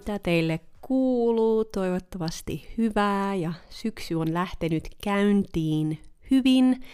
[0.00, 1.64] Mitä teille kuuluu?
[1.64, 5.98] Toivottavasti hyvää ja syksy on lähtenyt käyntiin
[6.30, 6.84] hyvin.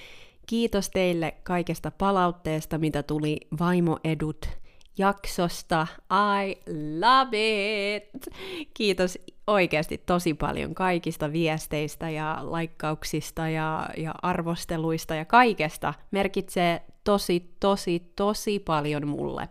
[0.46, 4.48] Kiitos teille kaikesta palautteesta, mitä tuli Vaimoedut
[4.98, 5.86] jaksosta.
[6.12, 6.56] I
[7.00, 7.38] love
[7.96, 8.26] it!
[8.74, 15.94] Kiitos oikeasti tosi paljon kaikista viesteistä ja laikkauksista ja, ja arvosteluista ja kaikesta.
[16.10, 19.48] Merkitsee tosi, tosi, tosi paljon mulle.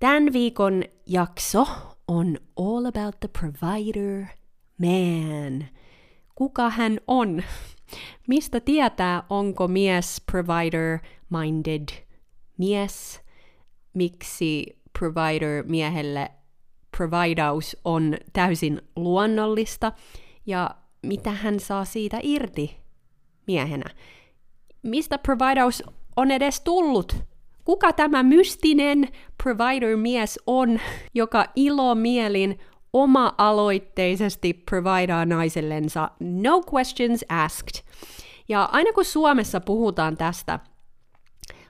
[0.00, 1.66] Tämän viikon jakso
[2.08, 4.26] on All About the Provider
[4.78, 5.68] Man.
[6.34, 7.42] Kuka hän on?
[8.28, 12.04] Mistä tietää, onko mies provider-minded
[12.58, 13.20] mies?
[13.94, 16.30] Miksi provider-miehelle
[16.96, 19.92] providaus on täysin luonnollista?
[20.46, 20.70] Ja
[21.02, 22.76] mitä hän saa siitä irti
[23.46, 23.90] miehenä?
[24.82, 25.82] Mistä providaus
[26.16, 27.16] on edes tullut?
[27.66, 29.08] Kuka tämä mystinen
[29.42, 30.80] provider-mies on,
[31.14, 32.58] joka ilomielin
[32.92, 37.84] oma-aloitteisesti providaa naisellensa no questions asked.
[38.48, 40.60] Ja aina kun Suomessa puhutaan tästä,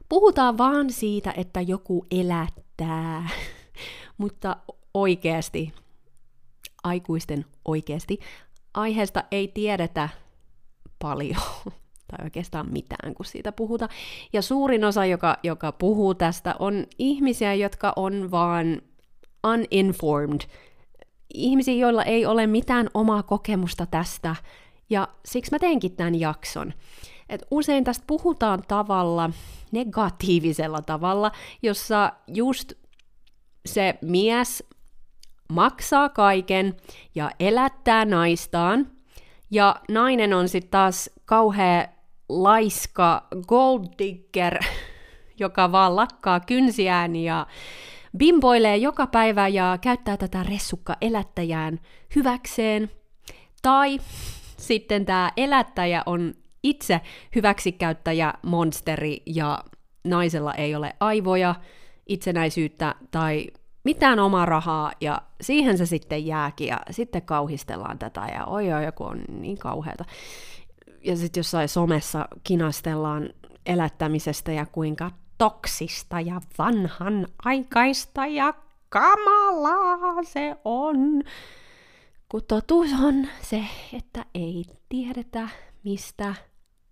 [0.08, 3.28] puhutaan vaan siitä, että joku elättää.
[4.18, 4.56] Mutta
[4.94, 5.72] oikeasti,
[6.84, 8.18] aikuisten oikeasti,
[8.74, 10.08] aiheesta ei tiedetä
[10.98, 11.42] paljon
[12.08, 13.90] tai oikeastaan mitään, kun siitä puhutaan.
[14.32, 18.82] Ja suurin osa, joka, joka puhuu tästä, on ihmisiä, jotka on vaan
[19.46, 20.40] uninformed.
[21.34, 24.36] Ihmisiä, joilla ei ole mitään omaa kokemusta tästä.
[24.90, 26.72] Ja siksi mä teenkin tämän jakson.
[27.28, 29.30] Et usein tästä puhutaan tavalla,
[29.72, 32.72] negatiivisella tavalla, jossa just
[33.66, 34.64] se mies
[35.52, 36.76] maksaa kaiken
[37.14, 38.90] ja elättää naistaan,
[39.50, 41.88] ja nainen on sitten taas kauhea
[42.28, 44.58] laiska golddigger,
[45.38, 47.46] joka vaan lakkaa kynsiään ja
[48.16, 51.80] bimboilee joka päivä ja käyttää tätä ressukka elättäjään
[52.16, 52.90] hyväkseen.
[53.62, 53.98] Tai
[54.58, 57.00] sitten tämä elättäjä on itse
[57.34, 59.58] hyväksikäyttäjä monsteri ja
[60.04, 61.54] naisella ei ole aivoja,
[62.06, 63.46] itsenäisyyttä tai
[63.84, 68.84] mitään omaa rahaa, ja siihen se sitten jääkin, ja sitten kauhistellaan tätä, ja oi oi,
[68.84, 70.04] joku on niin kauheata
[71.06, 73.30] ja sitten jossain somessa kinastellaan
[73.66, 78.54] elättämisestä ja kuinka toksista ja vanhan aikaista ja
[78.88, 81.22] kamalaa se on.
[82.28, 85.48] Kun totuus on se, että ei tiedetä,
[85.84, 86.34] mistä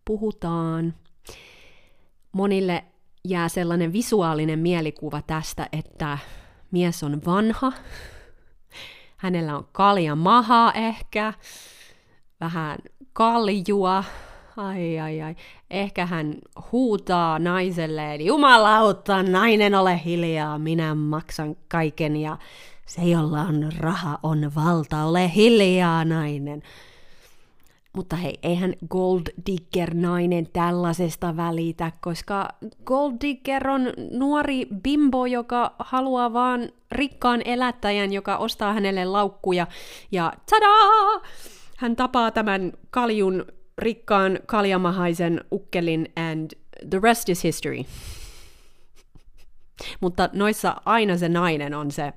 [0.05, 0.95] puhutaan.
[2.33, 2.85] Monille
[3.25, 6.19] jää sellainen visuaalinen mielikuva tästä, että
[6.71, 7.73] mies on vanha,
[9.17, 11.33] hänellä on kalja maha ehkä,
[12.41, 12.79] vähän
[13.15, 14.05] kaljua.
[14.57, 15.37] Ai ai ai.
[15.71, 16.35] Ehkä hän
[16.73, 22.37] huutaa naiselleen, jumalauta, nainen ole hiljaa, minä maksan kaiken ja
[22.87, 26.63] se, jolla on raha, on valta, ole hiljaa, nainen.
[27.93, 32.49] Mutta hei, eihän Gold Digger-nainen tällaisesta välitä, koska
[32.85, 39.67] Gold Digger on nuori bimbo, joka haluaa vaan rikkaan elättäjän, joka ostaa hänelle laukkuja
[40.13, 41.21] ja tadaa!
[41.77, 43.45] Hän tapaa tämän kaljun
[43.79, 46.51] rikkaan kaljamahaisen ukkelin and
[46.91, 47.79] the rest is history.
[50.01, 52.13] Mutta noissa aina se nainen on se,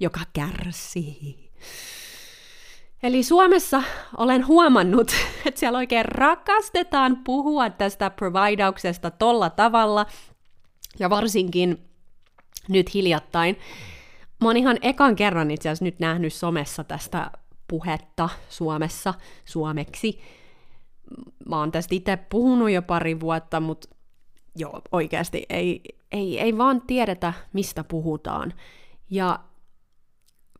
[0.00, 1.50] joka kärsii.
[3.02, 3.82] Eli Suomessa
[4.16, 5.12] olen huomannut,
[5.46, 10.06] että siellä oikein rakastetaan puhua tästä providauksesta tolla tavalla,
[10.98, 11.88] ja varsinkin
[12.68, 13.58] nyt hiljattain.
[14.40, 17.30] Mä oon ihan ekan kerran itse asiassa nyt nähnyt somessa tästä
[17.72, 19.14] puhetta Suomessa
[19.44, 20.20] suomeksi.
[21.48, 23.88] Mä oon tästä itse puhunut jo pari vuotta, mutta
[24.56, 25.82] joo, oikeasti ei,
[26.12, 28.52] ei, ei vaan tiedetä, mistä puhutaan.
[29.10, 29.38] Ja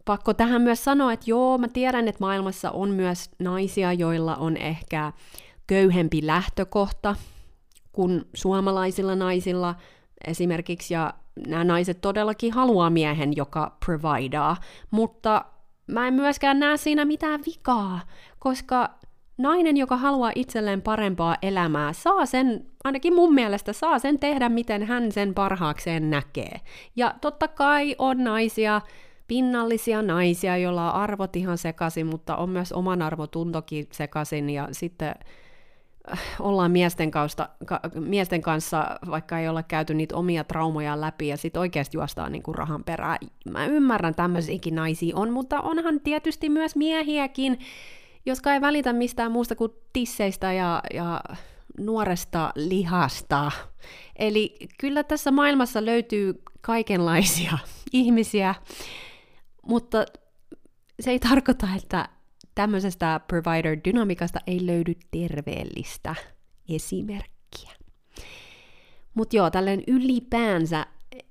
[0.04, 4.56] pakko tähän myös sanoa, että joo, mä tiedän, että maailmassa on myös naisia, joilla on
[4.56, 5.12] ehkä
[5.66, 7.16] köyhempi lähtökohta
[7.92, 9.74] kuin suomalaisilla naisilla
[10.26, 11.14] esimerkiksi, ja
[11.46, 14.56] nämä naiset todellakin haluaa miehen, joka providaa,
[14.90, 15.44] mutta
[15.92, 18.00] mä en myöskään näe siinä mitään vikaa,
[18.38, 18.90] koska
[19.38, 24.82] nainen, joka haluaa itselleen parempaa elämää, saa sen, ainakin mun mielestä, saa sen tehdä, miten
[24.82, 26.60] hän sen parhaakseen näkee.
[26.96, 28.80] Ja totta kai on naisia,
[29.28, 35.14] pinnallisia naisia, joilla on arvot ihan sekaisin, mutta on myös oman arvotuntokin sekaisin, ja sitten
[36.40, 41.36] ollaan miesten, kausta, ka, miesten kanssa, vaikka ei olla käyty niitä omia traumoja läpi, ja
[41.36, 43.18] sitten oikeasti juostaan niinku rahan perään.
[43.50, 47.58] Mä ymmärrän, tämmöisiäkin naisia on, mutta onhan tietysti myös miehiäkin,
[48.26, 51.20] jotka ei välitä mistään muusta kuin tisseistä ja, ja
[51.78, 53.50] nuoresta lihasta.
[54.16, 57.58] Eli kyllä tässä maailmassa löytyy kaikenlaisia
[57.92, 58.54] ihmisiä,
[59.66, 60.04] mutta
[61.00, 62.08] se ei tarkoita, että
[62.54, 66.14] tämmöisestä provider-dynamikasta ei löydy terveellistä
[66.74, 67.72] esimerkkiä.
[69.14, 70.86] Mutta joo, tälleen ylipäänsä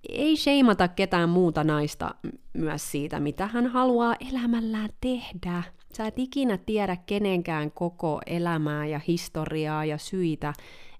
[0.09, 2.15] ei sheimata ketään muuta naista
[2.53, 5.63] myös siitä, mitä hän haluaa elämällään tehdä.
[5.94, 10.53] Sä et ikinä tiedä kenenkään koko elämää ja historiaa ja syitä.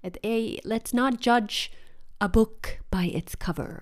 [0.04, 1.54] Et ei, let's not judge
[2.20, 2.58] a book
[2.96, 3.80] by its cover.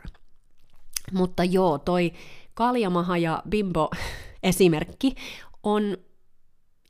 [1.12, 2.12] Mutta joo, toi
[2.54, 3.90] kaljamaha ja bimbo
[4.42, 5.14] esimerkki
[5.62, 5.96] on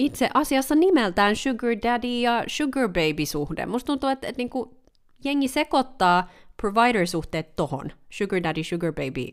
[0.00, 3.66] itse asiassa nimeltään sugar daddy ja sugar baby suhde.
[3.66, 4.80] Musta tuntuu, että, että niinku
[5.24, 6.30] jengi sekoittaa
[6.62, 9.26] provider-suhteet tohon, sugar daddy, sugar baby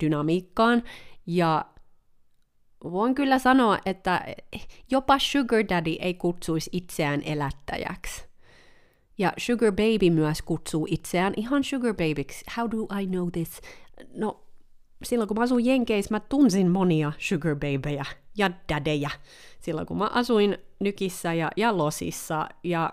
[0.00, 0.82] dynamiikkaan,
[1.26, 1.64] ja
[2.84, 4.24] voin kyllä sanoa, että
[4.90, 8.28] jopa sugar daddy ei kutsuisi itseään elättäjäksi.
[9.18, 12.44] Ja sugar baby myös kutsuu itseään ihan sugar babyksi.
[12.56, 13.60] How do I know this?
[14.14, 14.47] No,
[15.02, 18.04] silloin kun mä asuin Jenkeissä, mä tunsin monia sugar babyjä
[18.38, 19.10] ja dadeja.
[19.60, 22.48] Silloin kun mä asuin Nykissä ja, ja Losissa.
[22.64, 22.92] Ja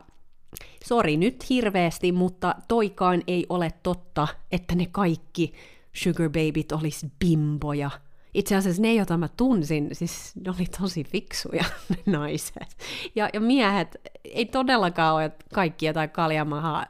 [0.83, 5.53] sori nyt hirveästi, mutta toikaan ei ole totta, että ne kaikki
[5.93, 7.89] sugar babyt olis bimboja.
[8.33, 11.63] Itse asiassa ne, joita mä tunsin, siis ne oli tosi fiksuja,
[12.05, 12.77] naiset.
[13.15, 16.85] Ja, ja miehet ei todellakaan ole kaikki jotain kaljamahaa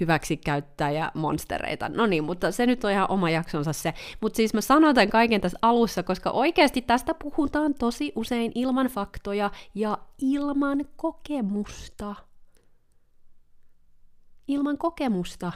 [0.00, 1.88] hyväksi käyttää ja monstereita.
[1.88, 3.94] No niin, mutta se nyt on ihan oma jaksonsa se.
[4.20, 8.86] Mutta siis mä sanon tämän kaiken tässä alussa, koska oikeasti tästä puhutaan tosi usein ilman
[8.86, 12.14] faktoja ja ilman kokemusta.
[14.48, 15.52] Ilman kokemusta.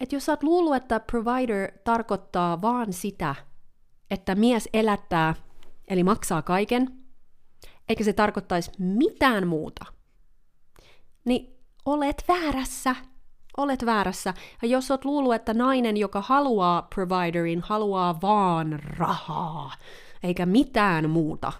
[0.00, 3.34] Et jos sä oot luullut, että provider tarkoittaa vaan sitä,
[4.10, 5.34] että mies elättää,
[5.88, 7.02] eli maksaa kaiken,
[7.88, 9.84] eikä se tarkoittaisi mitään muuta,
[11.24, 12.96] niin olet väärässä
[13.56, 14.34] olet väärässä.
[14.62, 19.72] Ja jos oot luullut, että nainen, joka haluaa providerin, haluaa vaan rahaa,
[20.22, 21.52] eikä mitään muuta,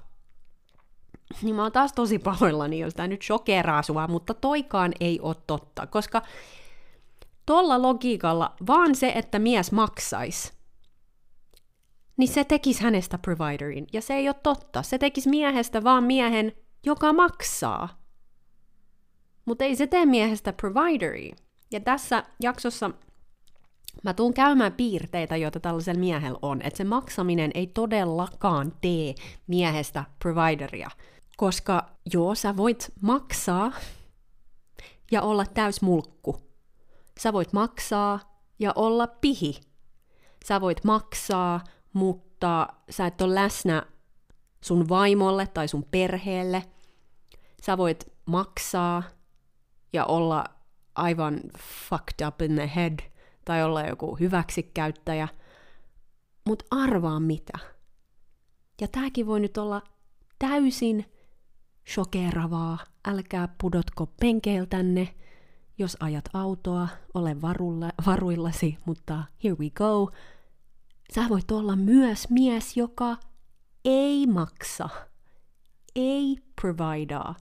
[1.42, 5.36] niin mä oon taas tosi pahoillani, jos tämä nyt shokeraa sua, mutta toikaan ei ole
[5.46, 6.22] totta, koska
[7.46, 10.52] tolla logiikalla vaan se, että mies maksaisi,
[12.16, 13.86] niin se tekisi hänestä providerin.
[13.92, 14.82] Ja se ei ole totta.
[14.82, 16.52] Se tekisi miehestä vaan miehen,
[16.86, 17.88] joka maksaa.
[19.44, 21.36] Mutta ei se tee miehestä provideria.
[21.72, 22.90] Ja tässä jaksossa
[24.02, 29.14] mä tuun käymään piirteitä, joita tällaisella miehellä on, että se maksaminen ei todellakaan tee
[29.46, 30.90] miehestä provideria,
[31.36, 33.72] koska joo, sä voit maksaa
[35.12, 36.36] ja olla täysmulkku.
[37.20, 38.20] Sä voit maksaa
[38.58, 39.60] ja olla pihi.
[40.44, 43.86] Sä voit maksaa, mutta sä et ole läsnä
[44.60, 46.62] sun vaimolle tai sun perheelle.
[47.62, 49.02] Sä voit maksaa
[49.92, 50.44] ja olla
[50.94, 52.98] aivan fucked up in the head
[53.44, 55.28] tai olla joku hyväksikäyttäjä.
[56.46, 57.58] Mutta arvaa mitä.
[58.80, 59.82] Ja tääkin voi nyt olla
[60.38, 61.04] täysin
[61.94, 62.78] shokeravaa.
[63.04, 65.14] Älkää pudotko penkeiltänne,
[65.78, 70.10] jos ajat autoa, ole varulla, varuillasi, mutta here we go.
[71.14, 73.16] Sä voit olla myös mies, joka
[73.84, 74.88] ei maksa,
[75.94, 77.34] ei providea,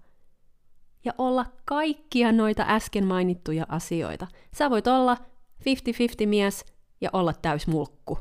[1.05, 4.27] ja olla kaikkia noita äsken mainittuja asioita.
[4.55, 5.17] Sä voit olla
[5.59, 6.65] 50-50 mies
[7.01, 8.19] ja olla täysmulkku.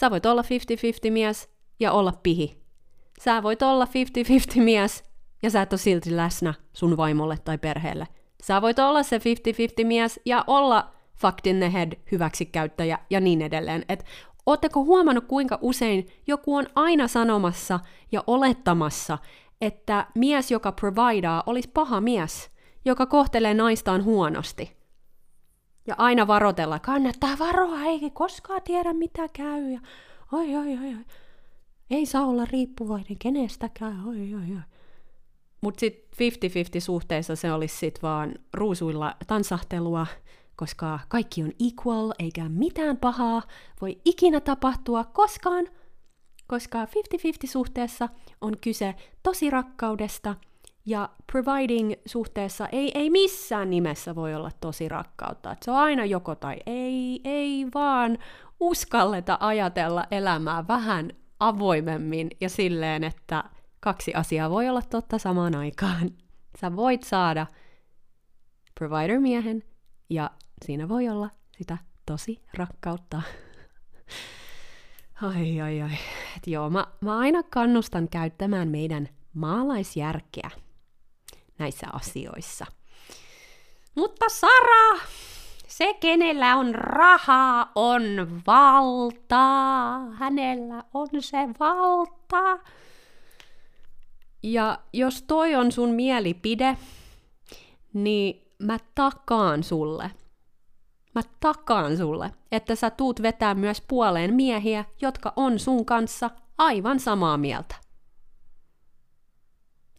[0.00, 1.48] Sä voit olla 50-50 mies
[1.80, 2.62] ja olla pihi.
[3.20, 3.84] Sä voit olla
[4.56, 5.04] 50-50 mies
[5.42, 8.08] ja sä et ole silti läsnä sun vaimolle tai perheelle.
[8.42, 13.42] Sä voit olla se 50-50 mies ja olla fucked in the head hyväksikäyttäjä ja niin
[13.42, 13.84] edelleen.
[13.88, 14.04] Et
[14.46, 17.80] Oletteko huomannut, kuinka usein joku on aina sanomassa
[18.12, 19.18] ja olettamassa,
[19.62, 22.50] että mies, joka providaa, olisi paha mies,
[22.84, 24.76] joka kohtelee naistaan huonosti.
[25.86, 29.70] Ja aina varotella, kannattaa varoa, ei koskaan tiedä mitä käy.
[29.72, 29.80] Ja,
[30.32, 31.04] oi, oi, oi, oi.
[31.90, 34.60] Ei saa olla riippuvainen kenestäkään, oi, oi, oi.
[35.60, 36.32] Mutta sitten
[36.78, 40.06] 50-50 suhteessa se olisi sitten vaan ruusuilla tansahtelua,
[40.56, 43.42] koska kaikki on equal, eikä mitään pahaa
[43.80, 45.68] voi ikinä tapahtua koskaan–
[46.52, 46.88] koska 50-50
[47.44, 48.08] suhteessa
[48.40, 50.34] on kyse tosi rakkaudesta
[50.86, 55.52] ja providing suhteessa ei, ei missään nimessä voi olla tosi rakkautta.
[55.52, 58.18] Et se on aina joko tai ei, ei vaan
[58.60, 63.44] uskalleta ajatella elämää vähän avoimemmin ja silleen, että
[63.80, 66.10] kaksi asiaa voi olla totta samaan aikaan.
[66.60, 67.46] Sä voit saada
[68.80, 69.62] provider-miehen
[70.10, 70.30] ja
[70.64, 73.22] siinä voi olla sitä tosi rakkautta.
[75.22, 75.90] Ai, ai, ai.
[76.36, 80.50] Et joo, mä, mä aina kannustan käyttämään meidän maalaisjärkeä
[81.58, 82.66] näissä asioissa.
[83.94, 85.00] Mutta Sara,
[85.68, 88.02] se kenellä on rahaa, on
[88.46, 89.98] valtaa.
[90.10, 92.58] Hänellä on se valta.
[94.42, 96.76] Ja jos toi on sun mielipide,
[97.92, 100.10] niin mä takaan sulle,
[101.14, 107.00] mä takaan sulle, että sä tuut vetää myös puoleen miehiä, jotka on sun kanssa aivan
[107.00, 107.74] samaa mieltä.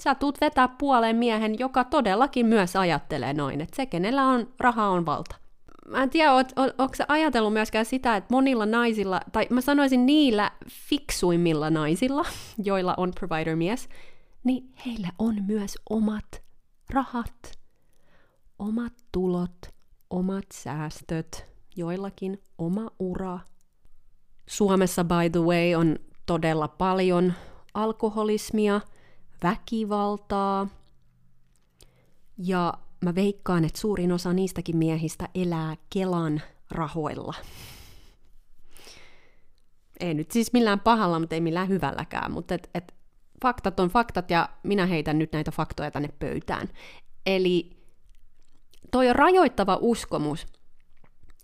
[0.04, 4.88] Sä tuut vetää puoleen miehen, joka todellakin myös ajattelee noin, että se, kenellä on raha,
[4.88, 5.36] on valta.
[5.88, 9.62] Mä en tiedä, oot, oot, onko sä ajatellut myöskään sitä, että monilla naisilla, tai mä
[9.62, 12.26] sanoisin niillä fiksuimmilla naisilla,
[12.64, 13.90] joilla on provider-mies,
[14.44, 16.44] niin heillä on myös omat
[16.90, 17.60] rahat,
[18.60, 19.74] omat tulot,
[20.14, 23.40] omat säästöt, joillakin oma ura.
[24.48, 27.34] Suomessa, by the way, on todella paljon
[27.74, 28.82] alkoholismia,
[29.44, 30.68] väkivaltaa,
[32.38, 36.42] ja mä veikkaan, että suurin osa niistäkin miehistä elää Kelan
[36.72, 37.34] rahoilla.
[40.00, 42.94] Ei nyt siis millään pahalla, mutta ei millään hyvälläkään, mutta et, et
[43.42, 46.70] faktat on faktat ja minä heitän nyt näitä faktoja tänne pöytään.
[47.26, 47.83] Eli
[48.92, 50.48] toi on rajoittava uskomus,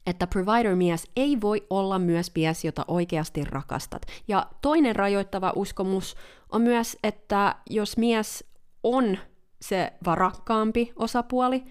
[0.05, 4.05] että provider-mies ei voi olla myös mies, jota oikeasti rakastat.
[4.27, 6.15] Ja toinen rajoittava uskomus
[6.51, 8.43] on myös, että jos mies
[8.83, 9.17] on
[9.61, 11.63] se varakkaampi osapuoli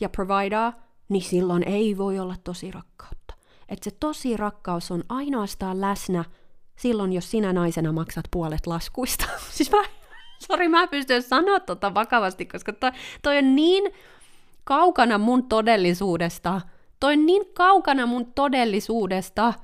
[0.00, 0.72] ja provider,
[1.08, 3.34] niin silloin ei voi olla tosi rakkautta.
[3.68, 6.24] Että se tosi rakkaus on ainoastaan läsnä
[6.76, 9.24] silloin, jos sinä naisena maksat puolet laskuista.
[9.56, 9.82] siis mä,
[10.38, 12.90] sori, mä pystyn sanoa tota vakavasti, koska toi,
[13.22, 13.92] toi on niin
[14.64, 16.60] kaukana mun todellisuudesta.
[17.00, 19.54] Toi on niin kaukana mun todellisuudesta.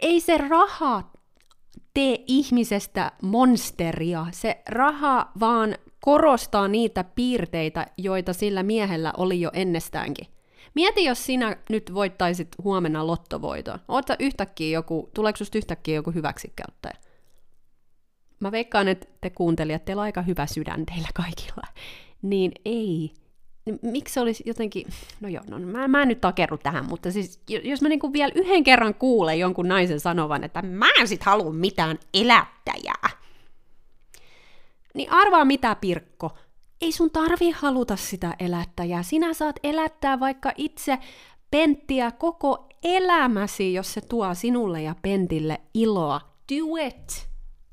[0.00, 1.10] Ei se raha
[1.94, 4.26] tee ihmisestä monsteria.
[4.30, 10.26] Se raha vaan korostaa niitä piirteitä, joita sillä miehellä oli jo ennestäänkin.
[10.74, 13.78] Mieti, jos sinä nyt voittaisit huomenna lottovoiton.
[13.88, 16.94] Oota yhtäkkiä joku, tuleeko susta yhtäkkiä joku hyväksikäyttäjä?
[18.40, 21.66] Mä veikkaan, että te kuuntelijat, teillä on aika hyvä sydän teillä kaikilla.
[22.22, 23.10] Niin ei.
[23.82, 24.86] Miksi se olisi jotenkin,
[25.20, 28.32] no joo, no mä, mä en nyt takerru tähän, mutta siis jos mä niinku vielä
[28.34, 33.08] yhden kerran kuulen jonkun naisen sanovan, että mä en sit halua mitään elättäjää,
[34.94, 36.30] niin arvaa mitä, Pirkko,
[36.80, 39.02] ei sun tarvi haluta sitä elättäjää.
[39.02, 40.98] Sinä saat elättää vaikka itse
[41.50, 46.20] Penttiä koko elämäsi, jos se tuo sinulle ja Pentille iloa.
[46.52, 47.28] Do it!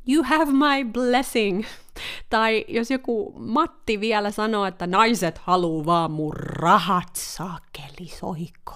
[0.07, 1.65] You have my blessing.
[2.29, 8.73] Tai jos joku Matti vielä sanoo, että naiset haluu vaan mun rahat, saakeli soikko.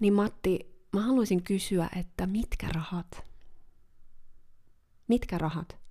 [0.00, 3.24] Niin Matti, mä haluaisin kysyä, että mitkä rahat?
[5.08, 5.84] Mitkä rahat?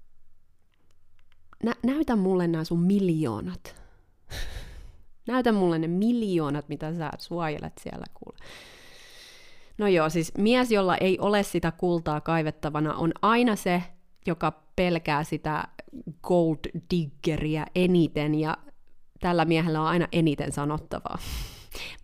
[1.64, 3.76] nä- näytä mulle nämä sun miljoonat.
[5.28, 8.38] näytä mulle ne miljoonat, mitä sä suojelet siellä kuule.
[9.78, 13.84] No joo, siis mies, jolla ei ole sitä kultaa kaivettavana, on aina se,
[14.26, 15.68] joka pelkää sitä
[16.24, 18.58] gold diggeriä eniten, ja
[19.20, 21.18] tällä miehellä on aina eniten sanottavaa.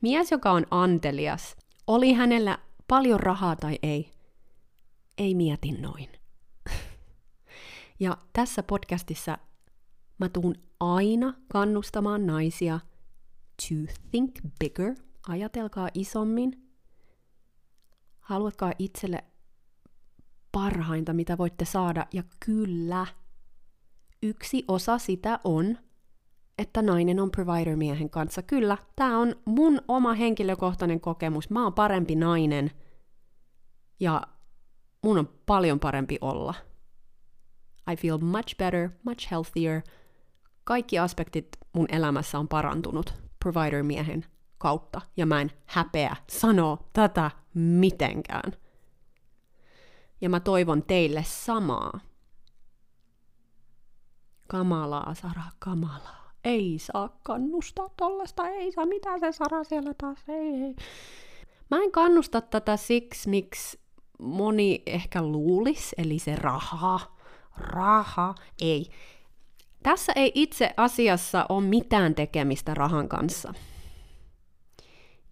[0.02, 1.56] Mies, joka on antelias,
[1.88, 2.58] oli hänellä
[2.88, 4.12] paljon rahaa tai ei,
[5.18, 6.10] ei mieti noin.
[8.02, 9.38] Ja tässä podcastissa
[10.20, 12.80] Mä tuun aina kannustamaan naisia
[13.70, 13.76] to
[14.12, 14.96] think bigger,
[15.28, 16.70] ajatelkaa isommin.
[18.20, 19.24] Haluatkaa itselle
[20.52, 22.08] parhainta, mitä voitte saada.
[22.14, 23.08] Ja kyllä,
[24.24, 25.78] yksi osa sitä on,
[26.58, 28.42] että nainen on provider-miehen kanssa.
[28.42, 31.50] Kyllä, tämä on mun oma henkilökohtainen kokemus.
[31.50, 32.72] Mä oon parempi nainen
[34.00, 34.22] ja
[35.04, 36.54] mun on paljon parempi olla.
[37.92, 39.82] I feel much better, much healthier–
[40.70, 43.14] kaikki aspektit mun elämässä on parantunut
[43.46, 44.26] provider-miehen
[44.58, 48.52] kautta, ja mä en häpeä sanoa tätä mitenkään.
[50.22, 52.00] Ja mä toivon teille samaa.
[54.48, 56.32] Kamalaa, Sara, kamalaa.
[56.44, 60.76] Ei saa kannustaa tollasta, ei saa mitä se Sara siellä taas, ei, ei.
[61.72, 63.80] Mä en kannusta tätä siksi, miksi
[64.20, 67.00] moni ehkä luulisi, eli se raha,
[67.58, 68.90] raha, ei.
[69.84, 73.54] Tässä ei itse asiassa ole mitään tekemistä rahan kanssa.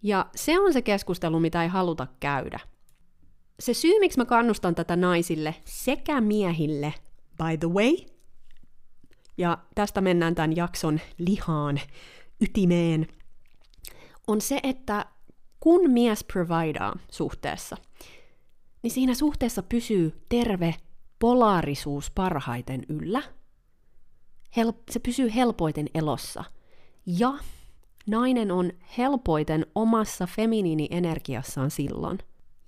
[0.02, 2.60] Ja se on se keskustelu, mitä ei haluta käydä.
[3.60, 6.94] Se syy, miksi mä kannustan tätä naisille sekä miehille,
[7.36, 7.96] by the way,
[9.38, 11.80] ja tästä mennään tämän jakson lihaan,
[12.40, 13.06] ytimeen,
[14.26, 15.06] on se, että
[15.60, 17.76] kun mies providaa suhteessa,
[18.82, 20.74] niin siinä suhteessa pysyy terve
[21.18, 23.22] polaarisuus parhaiten yllä–
[24.90, 26.44] se pysyy helpoiten elossa.
[27.06, 27.38] Ja
[28.06, 32.18] nainen on helpoiten omassa feminiinienergiassaan silloin.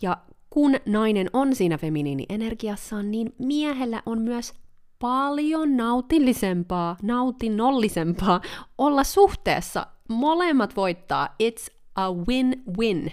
[0.03, 0.17] Ja
[0.51, 4.55] kun nainen on siinä feminiinienergiassaan, niin miehellä on myös
[4.99, 8.41] paljon nautillisempaa, nautinnollisempaa
[8.79, 9.87] olla suhteessa.
[10.09, 11.29] Molemmat voittaa.
[11.43, 13.13] It's a win-win.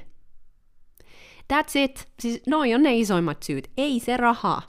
[1.54, 2.08] That's it.
[2.20, 3.72] Siis noi on ne isoimmat syyt.
[3.78, 4.62] Ei se raha.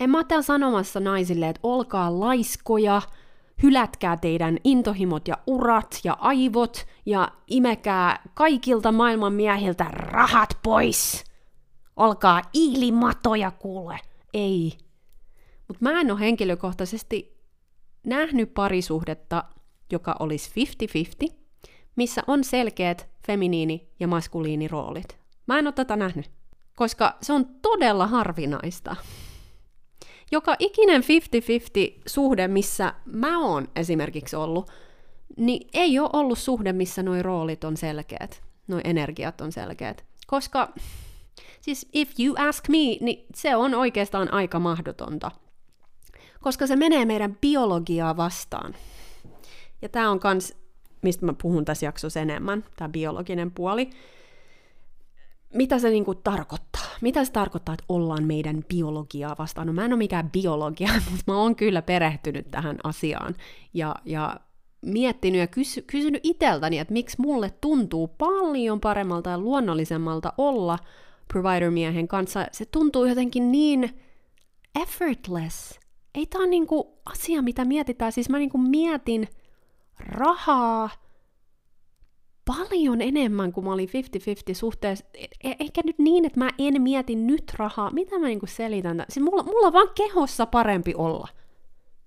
[0.00, 3.02] En mä ole sanomassa naisille, että olkaa laiskoja,
[3.62, 11.24] hylätkää teidän intohimot ja urat ja aivot ja imekää kaikilta maailman miehiltä rahat pois.
[11.96, 13.98] Olkaa iilimatoja kuule.
[14.34, 14.72] Ei.
[15.68, 17.34] Mutta mä en ole henkilökohtaisesti
[18.06, 19.44] nähnyt parisuhdetta,
[19.92, 20.50] joka olisi
[21.30, 21.34] 50-50,
[21.96, 25.18] missä on selkeät feminiini- ja maskuliiniroolit.
[25.46, 26.30] Mä en ole tätä nähnyt,
[26.76, 28.96] koska se on todella harvinaista.
[30.34, 31.04] Joka ikinen 50-50
[32.06, 34.70] suhde, missä mä oon esimerkiksi ollut,
[35.36, 40.04] niin ei ole ollut suhde, missä nuo roolit on selkeät, nuo energiat on selkeät.
[40.26, 40.72] Koska,
[41.60, 45.30] siis if you ask me, niin se on oikeastaan aika mahdotonta.
[46.40, 48.74] Koska se menee meidän biologiaa vastaan.
[49.82, 50.54] Ja tämä on kans
[51.04, 53.90] mistä mä puhun tässä jaksossa enemmän, tämä biologinen puoli.
[55.54, 56.82] Mitä se niinku tarkoittaa?
[57.00, 59.66] Mitä se tarkoittaa, että ollaan meidän biologiaa vastaan?
[59.66, 63.34] No mä en ole mikään biologia, mutta mä oon kyllä perehtynyt tähän asiaan.
[63.74, 64.40] Ja, ja
[64.82, 70.78] miettinyt ja kysy, kysynyt itseltäni, että miksi mulle tuntuu paljon paremmalta ja luonnollisemmalta olla
[71.32, 72.46] provider-miehen kanssa.
[72.52, 74.00] Se tuntuu jotenkin niin
[74.82, 75.80] effortless.
[76.14, 78.12] Ei tää ole niinku asia, mitä mietitään.
[78.12, 79.28] Siis mä niinku mietin
[79.98, 80.90] rahaa
[82.44, 85.04] paljon enemmän kuin mä olin 50-50 suhteessa.
[85.44, 87.90] E-, eikä nyt niin, että mä en mieti nyt rahaa.
[87.90, 89.04] Mitä mä niinku selitän?
[89.08, 91.28] Siis mulla, mulla on vaan kehossa parempi olla.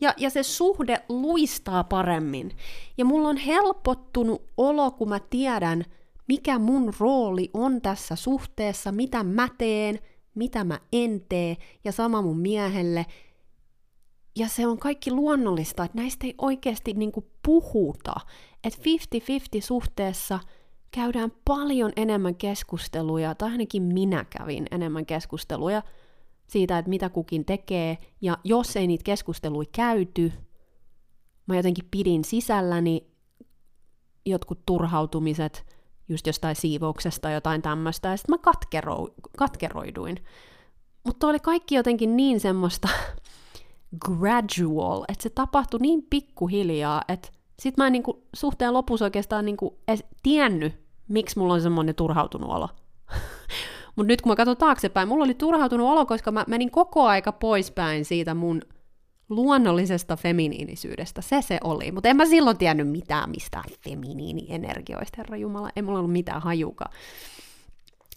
[0.02, 2.52] Ja, ja se suhde luistaa paremmin.
[2.98, 5.86] Ja mulla on helpottunut olo, kun mä tiedän,
[6.28, 10.00] mikä mun rooli on tässä suhteessa, mitä mä teen,
[10.36, 13.06] mitä mä en tee, ja sama mun miehelle.
[14.36, 17.12] Ja se on kaikki luonnollista, että näistä ei oikeasti niin
[17.46, 18.16] puhuta.
[18.64, 18.82] Että
[19.58, 20.40] 50-50 suhteessa
[20.92, 25.84] käydään paljon enemmän keskusteluja, tai ainakin minä kävin enemmän keskusteluja
[26.48, 27.98] siitä, että mitä kukin tekee.
[28.22, 30.34] Ja jos ei niitä keskusteluja käyty,
[31.48, 33.08] mä jotenkin pidin sisälläni
[34.26, 35.78] jotkut turhautumiset
[36.10, 40.24] just jostain siivouksesta, jotain tämmöistä, ja sitten mä katkero, katkeroiduin.
[41.04, 42.88] Mutta oli kaikki jotenkin niin semmoista
[44.06, 49.80] gradual, että se tapahtui niin pikkuhiljaa, että sit mä en niinku suhteen lopussa oikeastaan niinku
[49.88, 50.74] edes tiennyt,
[51.08, 52.70] miksi mulla on semmoinen turhautunut olo.
[53.96, 57.32] Mutta nyt kun mä katson taaksepäin, mulla oli turhautunut olo, koska mä menin koko aika
[57.32, 58.62] poispäin siitä mun
[59.30, 61.22] luonnollisesta feminiinisyydestä.
[61.22, 61.92] Se se oli.
[61.92, 65.70] Mutta en mä silloin tiennyt mitään mistään feminiinienergioista, herra Jumala.
[65.76, 66.86] Ei mulla ollut mitään hajuka.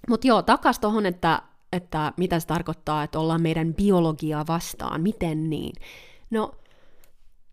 [0.09, 5.51] Mutta joo, takas tohon, että että mitä se tarkoittaa, että ollaan meidän biologiaa vastaan, miten
[5.51, 5.73] niin.
[6.31, 6.55] No,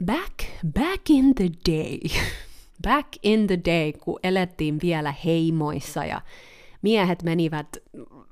[0.05, 0.33] back,
[0.73, 1.99] back in the day,
[2.88, 6.21] back in the day, kun elettiin vielä heimoissa ja
[6.81, 7.77] miehet menivät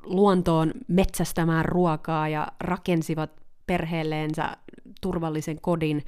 [0.04, 3.32] luontoon metsästämään ruokaa ja rakensivat
[3.67, 4.58] perheelleensä
[5.01, 6.06] turvallisen kodin,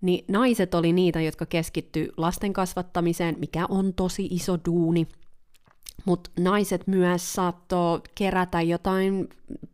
[0.00, 5.06] niin naiset oli niitä, jotka keskitty lasten kasvattamiseen, mikä on tosi iso duuni–
[6.04, 9.28] mutta naiset myös saattoi kerätä jotain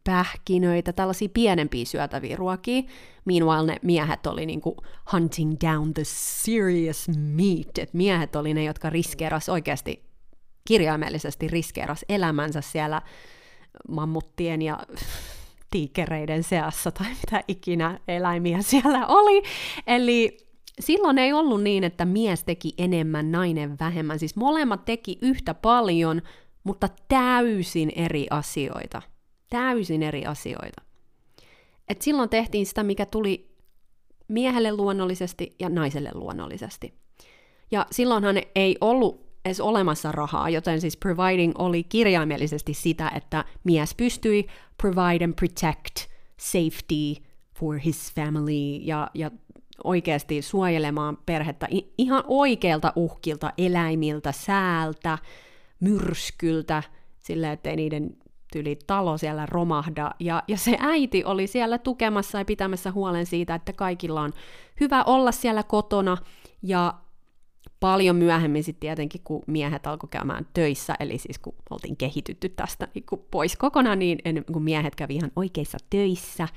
[0.05, 2.83] pähkinöitä, tällaisia pienempiä syötäviä ruokia.
[3.25, 4.77] Meanwhile ne miehet oli niinku
[5.13, 7.79] hunting down the serious meat.
[7.79, 10.03] Et miehet oli ne, jotka riskeeras oikeasti,
[10.65, 13.03] kirjaimellisesti riskeeras elämänsä siellä
[13.89, 14.79] mammuttien ja
[15.71, 19.43] tiikereiden seassa tai mitä ikinä eläimiä siellä oli.
[19.87, 20.50] Eli
[20.81, 24.19] silloin ei ollut niin, että mies teki enemmän, nainen vähemmän.
[24.19, 26.23] Siis molemmat teki yhtä paljon,
[26.65, 29.03] mutta täysin eri asioita.
[29.51, 30.83] Täysin eri asioita.
[31.89, 33.51] Et silloin tehtiin sitä, mikä tuli
[34.29, 36.95] miehelle luonnollisesti ja naiselle luonnollisesti.
[37.71, 43.95] Ja silloinhan ei ollut edes olemassa rahaa, joten siis providing oli kirjaimellisesti sitä, että mies
[43.95, 44.47] pystyi
[44.83, 47.23] provide and protect safety
[47.59, 49.31] for his family ja, ja
[49.85, 55.19] oikeasti suojelemaan perhettä ihan oikeilta uhkilta, eläimiltä, säältä,
[55.81, 56.83] myrskyltä,
[57.19, 58.17] sillä ettei niiden
[58.53, 60.11] tyli talo siellä romahda.
[60.21, 64.33] Ja, ja se äiti oli siellä tukemassa ja pitämässä huolen siitä, että kaikilla on
[64.81, 66.17] hyvä olla siellä kotona.
[66.63, 66.95] Ja
[67.81, 72.89] paljon myöhemmin sitten tietenkin, kun miehet alkoi käymään töissä, eli siis kun oltiin kehitytty tästä
[72.95, 74.19] niin kun pois kokonaan, niin
[74.53, 76.49] kun miehet kävi ihan oikeissa töissä,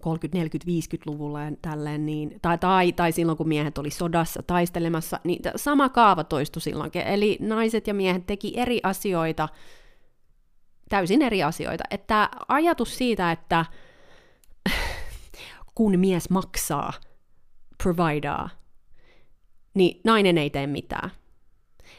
[0.00, 5.20] 30, 40, 50-luvulla ja tälleen, niin, tai, tai, tai silloin kun miehet oli sodassa taistelemassa,
[5.24, 7.02] niin sama kaava toistui silloinkin.
[7.02, 9.48] Eli naiset ja miehet teki eri asioita,
[10.88, 11.84] täysin eri asioita.
[11.90, 13.64] Että ajatus siitä, että
[15.74, 16.92] kun mies maksaa,
[17.82, 18.50] providaa,
[19.74, 21.10] niin nainen ei tee mitään.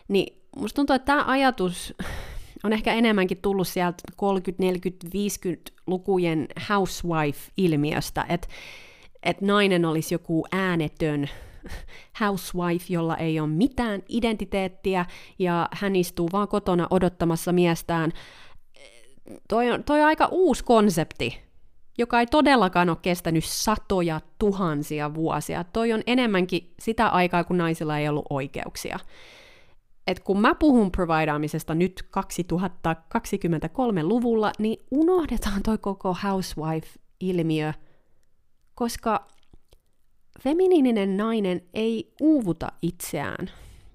[0.08, 1.94] Niin musta tuntuu, että tämä ajatus
[2.64, 8.48] on ehkä enemmänkin tullut sieltä 30, 40, 50-lukujen housewife-ilmiöstä, että
[9.24, 11.30] et nainen olisi joku äänetön
[12.20, 15.06] housewife, jolla ei ole mitään identiteettiä,
[15.40, 18.12] ja hän istuu vaan kotona odottamassa miestään.
[19.48, 21.40] Toi on, toi on aika uusi konsepti,
[21.98, 25.64] joka ei todellakaan ole kestänyt satoja tuhansia vuosia.
[25.64, 29.00] Toi on enemmänkin sitä aikaa, kun naisilla ei ollut oikeuksia
[30.10, 37.74] että kun mä puhun providaamisesta nyt 2023-luvulla, niin unohdetaan toi koko housewife-ilmiö,
[38.76, 39.28] koska
[40.42, 43.50] feminiininen nainen ei uuvuta itseään,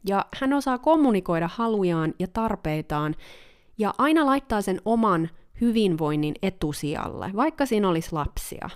[0.09, 3.15] ja hän osaa kommunikoida halujaan ja tarpeitaan,
[3.79, 8.71] ja aina laittaa sen oman hyvinvoinnin etusijalle, vaikka siinä olisi lapsia.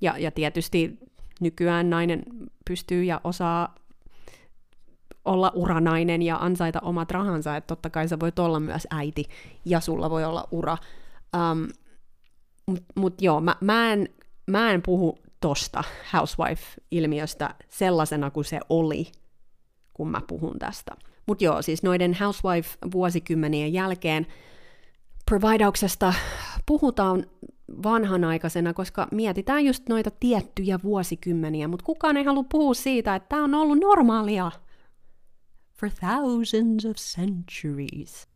[0.00, 0.98] Ja, ja tietysti
[1.40, 2.22] nykyään nainen
[2.64, 3.74] pystyy ja osaa
[5.26, 9.24] olla uranainen ja ansaita omat rahansa, että totta kai sä voit olla myös äiti
[9.64, 10.76] ja sulla voi olla ura.
[11.36, 11.68] Um,
[12.66, 14.08] Mutta mut joo, mä, mä, en,
[14.46, 19.06] mä en puhu tosta housewife-ilmiöstä sellaisena kuin se oli,
[19.94, 20.92] kun mä puhun tästä.
[21.26, 24.26] Mutta joo, siis noiden housewife-vuosikymmenien jälkeen
[25.26, 26.14] providauksesta
[26.66, 27.26] puhutaan
[27.82, 33.44] vanhanaikaisena, koska mietitään just noita tiettyjä vuosikymmeniä, mutta kukaan ei halua puhua siitä, että tämä
[33.44, 34.50] on ollut normaalia
[35.80, 38.28] for thousands of centuries.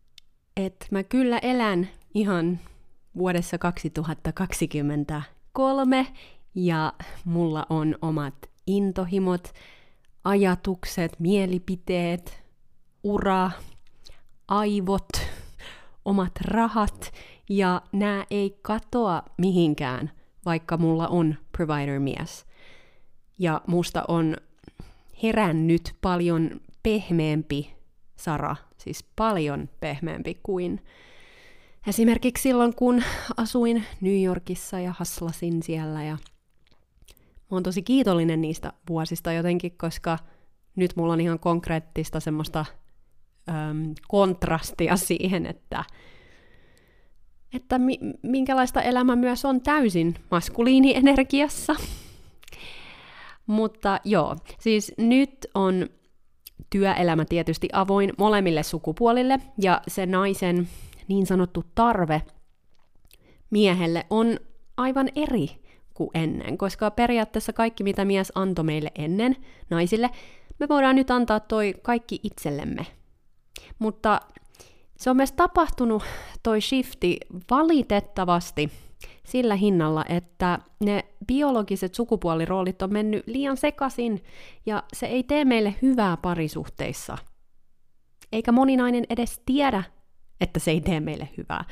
[0.56, 2.58] Et mä kyllä elän ihan
[3.16, 6.06] vuodessa 2023
[6.54, 6.92] ja
[7.24, 8.34] mulla on omat
[8.66, 9.52] intohimot,
[10.24, 12.42] ajatukset, mielipiteet,
[13.02, 13.50] ura,
[14.48, 15.08] aivot,
[16.04, 17.12] omat rahat
[17.48, 20.10] ja nämä ei katoa mihinkään,
[20.44, 22.46] vaikka mulla on provider-mies.
[23.38, 24.36] Ja musta on
[25.22, 27.74] herännyt paljon pehmeämpi
[28.16, 30.80] Sara, siis paljon pehmeämpi kuin
[31.86, 33.02] esimerkiksi silloin, kun
[33.36, 36.18] asuin New Yorkissa ja haslasin siellä ja
[37.50, 40.18] mä oon tosi kiitollinen niistä vuosista jotenkin, koska
[40.76, 42.64] nyt mulla on ihan konkreettista semmoista
[43.48, 45.84] äm, kontrastia siihen, että,
[47.54, 51.76] että mi- minkälaista elämä myös on täysin maskuliinienergiassa.
[53.46, 55.88] Mutta joo, siis nyt on
[56.70, 60.68] työelämä tietysti avoin molemmille sukupuolille, ja se naisen
[61.08, 62.22] niin sanottu tarve
[63.50, 64.38] miehelle on
[64.76, 65.50] aivan eri
[65.94, 69.36] kuin ennen, koska periaatteessa kaikki, mitä mies antoi meille ennen,
[69.70, 70.10] naisille,
[70.58, 72.86] me voidaan nyt antaa toi kaikki itsellemme.
[73.78, 74.20] Mutta
[74.96, 76.02] se on myös tapahtunut
[76.42, 77.16] toi shifti
[77.50, 78.70] valitettavasti
[79.30, 84.24] sillä hinnalla, että ne biologiset sukupuoliroolit on mennyt liian sekaisin
[84.66, 87.18] ja se ei tee meille hyvää parisuhteissa.
[88.32, 89.82] Eikä moninainen edes tiedä,
[90.40, 91.64] että se ei tee meille hyvää.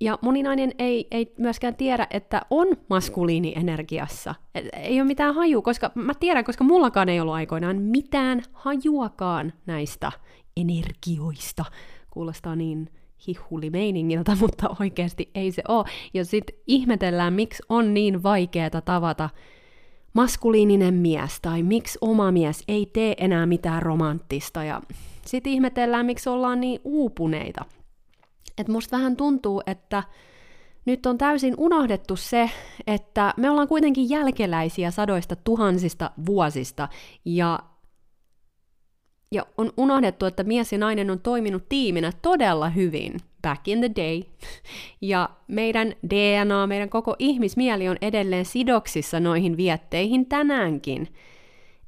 [0.00, 4.34] Ja moninainen ei, ei myöskään tiedä, että on maskuliinienergiassa.
[4.54, 9.52] Et ei ole mitään haju, koska mä tiedän, koska mullakaan ei ollut aikoinaan mitään hajuakaan
[9.66, 10.12] näistä
[10.56, 11.64] energioista.
[12.10, 12.90] Kuulostaa niin
[13.26, 15.84] hihulimeiningiltä, mutta oikeasti ei se ole.
[16.14, 19.30] Ja sitten ihmetellään, miksi on niin vaikeaa tavata
[20.12, 24.82] maskuliininen mies, tai miksi oma mies ei tee enää mitään romanttista, ja
[25.26, 27.64] sitten ihmetellään, miksi ollaan niin uupuneita.
[28.58, 30.02] Et musta vähän tuntuu, että
[30.84, 32.50] nyt on täysin unohdettu se,
[32.86, 36.88] että me ollaan kuitenkin jälkeläisiä sadoista tuhansista vuosista,
[37.24, 37.58] ja
[39.30, 43.90] ja on unohdettu, että mies ja nainen on toiminut tiiminä todella hyvin back in the
[43.96, 44.22] day.
[45.00, 51.08] Ja meidän DNA, meidän koko ihmismieli on edelleen sidoksissa noihin vietteihin tänäänkin.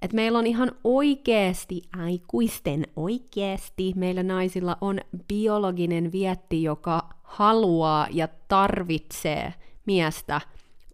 [0.03, 8.29] Et meillä on ihan oikeasti, aikuisten oikeasti, meillä naisilla on biologinen vietti, joka haluaa ja
[8.48, 9.55] tarvitsee
[9.87, 10.40] miestä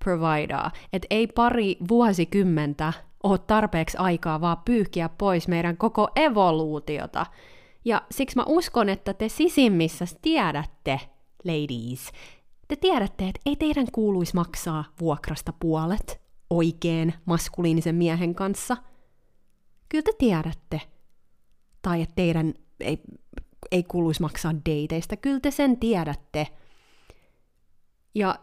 [0.05, 0.71] providaa.
[0.93, 7.27] Et ei pari vuosikymmentä ole tarpeeksi aikaa vaan pyyhkiä pois meidän koko evoluutiota.
[7.85, 11.01] Ja siksi mä uskon, että te sisimmissä tiedätte,
[11.45, 12.13] ladies,
[12.69, 18.77] te tiedätte, että ei teidän kuuluisi maksaa vuokrasta puolet oikein maskuliinisen miehen kanssa.
[19.89, 20.81] Kyllä te tiedätte.
[21.83, 23.03] Tai että teidän ei,
[23.71, 25.17] ei kuuluisi maksaa dateista.
[25.17, 26.47] Kyllä te sen tiedätte.
[28.15, 28.39] Ja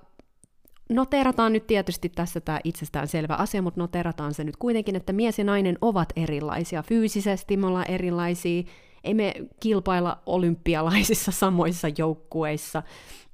[0.93, 5.37] noterataan nyt tietysti tässä tämä itsestään selvä asia, mutta noterataan se nyt kuitenkin, että mies
[5.39, 6.83] ja nainen ovat erilaisia.
[6.83, 8.63] Fyysisesti me ollaan erilaisia,
[9.03, 12.83] ei me kilpailla olympialaisissa samoissa joukkueissa.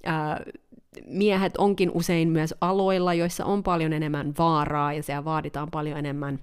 [0.05, 0.41] Ää,
[1.05, 6.39] miehet onkin usein myös aloilla, joissa on paljon enemmän vaaraa ja siellä vaaditaan paljon enemmän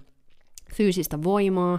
[0.74, 1.78] fyysistä voimaa.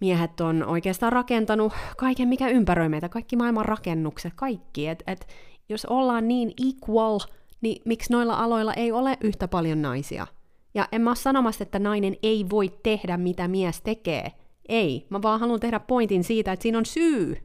[0.00, 4.88] Miehet on oikeastaan rakentanut kaiken, mikä ympäröi meitä, kaikki maailman rakennukset, kaikki.
[4.88, 5.26] Et, et,
[5.68, 7.18] jos ollaan niin equal,
[7.62, 10.26] niin miksi noilla aloilla ei ole yhtä paljon naisia?
[10.74, 14.32] Ja en mä ole sanomassa, että nainen ei voi tehdä, mitä mies tekee.
[14.68, 17.36] Ei, mä vaan haluan tehdä pointin siitä, että siinä on syy.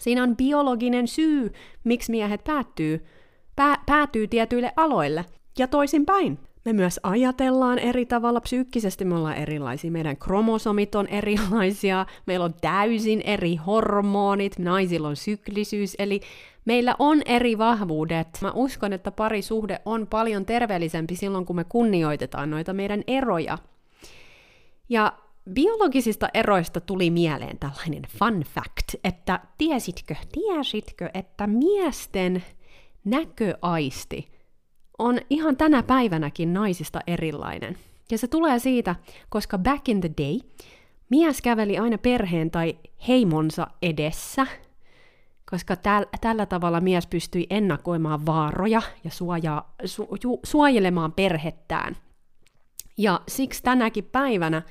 [0.00, 1.52] Siinä on biologinen syy,
[1.84, 3.06] miksi miehet päättyy,
[3.56, 5.24] pää, päätyy tietyille aloille.
[5.58, 6.38] Ja toisinpäin.
[6.68, 12.54] Me myös ajatellaan eri tavalla, psyykkisesti me ollaan erilaisia, meidän kromosomit on erilaisia, meillä on
[12.60, 16.20] täysin eri hormonit, naisilla on syklisyys, eli
[16.64, 18.28] meillä on eri vahvuudet.
[18.40, 23.58] Mä uskon, että parisuhde on paljon terveellisempi silloin, kun me kunnioitetaan noita meidän eroja.
[24.88, 25.12] Ja
[25.52, 32.44] biologisista eroista tuli mieleen tällainen fun fact, että tiesitkö, tiesitkö, että miesten
[33.04, 34.37] näköaisti
[34.98, 37.76] on ihan tänä päivänäkin naisista erilainen.
[38.10, 38.96] Ja se tulee siitä,
[39.28, 40.38] koska back in the day
[41.10, 44.46] mies käveli aina perheen tai heimonsa edessä,
[45.50, 51.96] koska täl, tällä tavalla mies pystyi ennakoimaan vaaroja ja suojaa, su, ju, suojelemaan perhettään.
[52.96, 54.62] Ja siksi tänäkin päivänä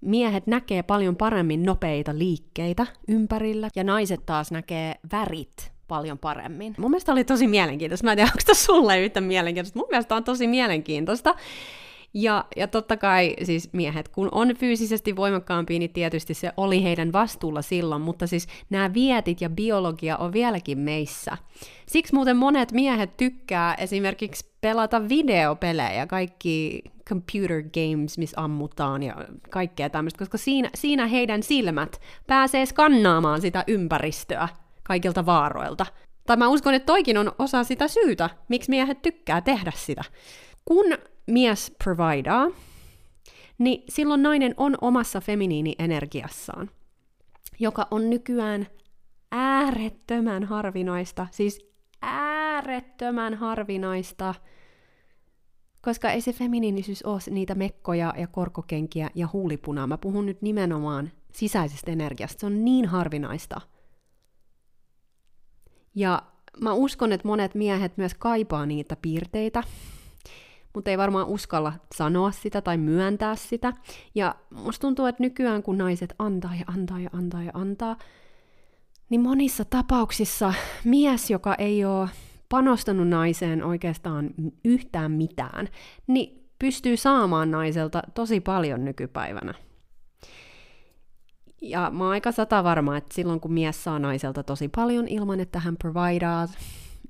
[0.00, 6.74] miehet näkee paljon paremmin nopeita liikkeitä ympärillä, ja naiset taas näkee värit paljon paremmin.
[6.78, 8.04] Mun mielestä oli tosi mielenkiintoista.
[8.04, 9.78] Mä en tiedä, onko tämä sulle yhtä mielenkiintoista.
[9.78, 11.34] Mun mielestä on tosi mielenkiintoista.
[12.14, 17.12] Ja, ja totta kai siis miehet, kun on fyysisesti voimakkaampia, niin tietysti se oli heidän
[17.12, 21.36] vastuulla silloin, mutta siis nämä vietit ja biologia on vieläkin meissä.
[21.86, 29.14] Siksi muuten monet miehet tykkää esimerkiksi pelata videopelejä, kaikki computer games, missä ammutaan ja
[29.50, 34.48] kaikkea tämmöistä, koska siinä, siinä heidän silmät pääsee skannaamaan sitä ympäristöä
[34.86, 35.86] kaikilta vaaroilta.
[36.26, 40.02] Tai mä uskon, että toikin on osa sitä syytä, miksi miehet tykkää tehdä sitä.
[40.64, 40.84] Kun
[41.26, 42.46] mies providaa,
[43.58, 46.70] niin silloin nainen on omassa feminiini-energiassaan,
[47.58, 48.66] joka on nykyään
[49.32, 51.70] äärettömän harvinaista, siis
[52.02, 54.34] äärettömän harvinaista,
[55.80, 59.86] koska ei se feminiinisyys ole niitä mekkoja ja korkokenkiä ja huulipunaa.
[59.86, 62.40] Mä puhun nyt nimenomaan sisäisestä energiasta.
[62.40, 63.60] Se on niin harvinaista–
[65.96, 66.22] ja
[66.60, 69.62] mä uskon, että monet miehet myös kaipaa niitä piirteitä,
[70.74, 73.72] mutta ei varmaan uskalla sanoa sitä tai myöntää sitä.
[74.14, 77.96] Ja musta tuntuu, että nykyään kun naiset antaa ja antaa ja antaa ja antaa,
[79.10, 80.54] niin monissa tapauksissa
[80.84, 82.08] mies, joka ei ole
[82.48, 84.30] panostanut naiseen oikeastaan
[84.64, 85.68] yhtään mitään,
[86.06, 89.54] niin pystyy saamaan naiselta tosi paljon nykypäivänä.
[91.70, 95.40] Ja mä oon aika sata varma, että silloin kun mies saa naiselta tosi paljon ilman,
[95.40, 96.48] että hän providaa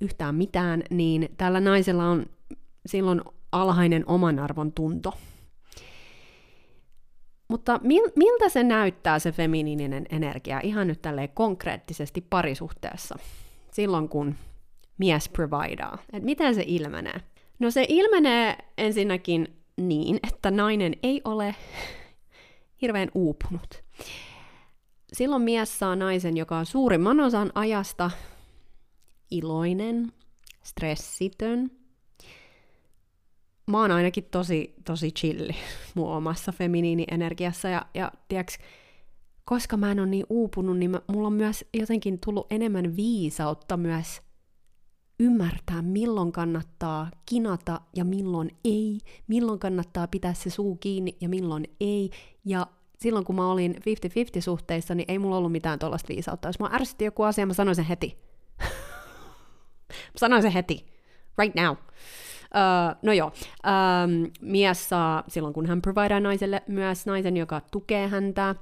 [0.00, 2.26] yhtään mitään, niin tällä naisella on
[2.86, 3.20] silloin
[3.52, 5.14] alhainen oman arvon tunto.
[7.48, 13.18] Mutta mil, miltä se näyttää se feminiininen energia ihan nyt tälleen konkreettisesti parisuhteessa,
[13.72, 14.34] silloin kun
[14.98, 15.98] mies providaa?
[16.12, 17.20] Et miten se ilmenee?
[17.58, 21.54] No se ilmenee ensinnäkin niin, että nainen ei ole
[22.82, 23.82] hirveän uupunut
[25.12, 28.10] silloin mies saa naisen, joka on suurimman osan ajasta
[29.30, 30.12] iloinen,
[30.62, 31.70] stressitön.
[33.66, 35.54] Mä oon ainakin tosi, tosi chilli
[35.94, 38.58] mun omassa feminiini-energiassa ja, ja tiiäks,
[39.44, 43.76] koska mä en ole niin uupunut, niin mä, mulla on myös jotenkin tullut enemmän viisautta
[43.76, 44.22] myös
[45.20, 51.64] ymmärtää, milloin kannattaa kinata ja milloin ei, milloin kannattaa pitää se suu kiinni ja milloin
[51.80, 52.10] ei,
[52.44, 53.78] ja silloin kun mä olin 50-50
[54.40, 56.48] suhteissa, niin ei mulla ollut mitään tuollaista viisautta.
[56.48, 58.18] Jos mä ärsytti joku asia, mä sanoin sen heti.
[58.62, 58.68] mä
[60.16, 60.86] sanoin sen heti.
[61.38, 61.76] Right now.
[62.46, 63.32] Uh, no joo,
[63.66, 68.54] um, mies saa silloin kun hän providaa naiselle myös naisen, joka tukee häntä,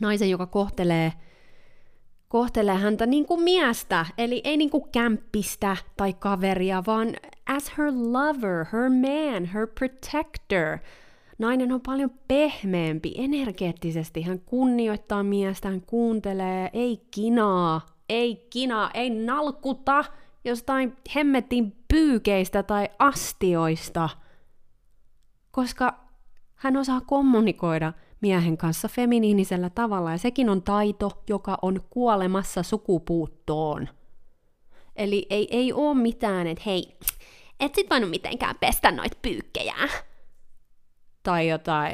[0.00, 1.12] naisen, joka kohtelee,
[2.28, 7.08] kohtelee häntä niin kuin miestä, eli ei niin kuin kämppistä tai kaveria, vaan
[7.46, 10.78] as her lover, her man, her protector,
[11.40, 14.22] Nainen on paljon pehmeämpi energeettisesti.
[14.22, 20.04] Hän kunnioittaa miestä, hän kuuntelee, ei kinaa, ei kinaa, ei nalkuta
[20.44, 24.08] jostain hemmetin pyykeistä tai astioista.
[25.50, 26.00] Koska
[26.54, 33.88] hän osaa kommunikoida miehen kanssa feminiinisellä tavalla, ja sekin on taito, joka on kuolemassa sukupuuttoon.
[34.96, 36.98] Eli ei, ei ole mitään, että hei,
[37.60, 39.74] et sit voinut mitenkään pestä noit pyykkejä.
[41.22, 41.92] Tai jotain,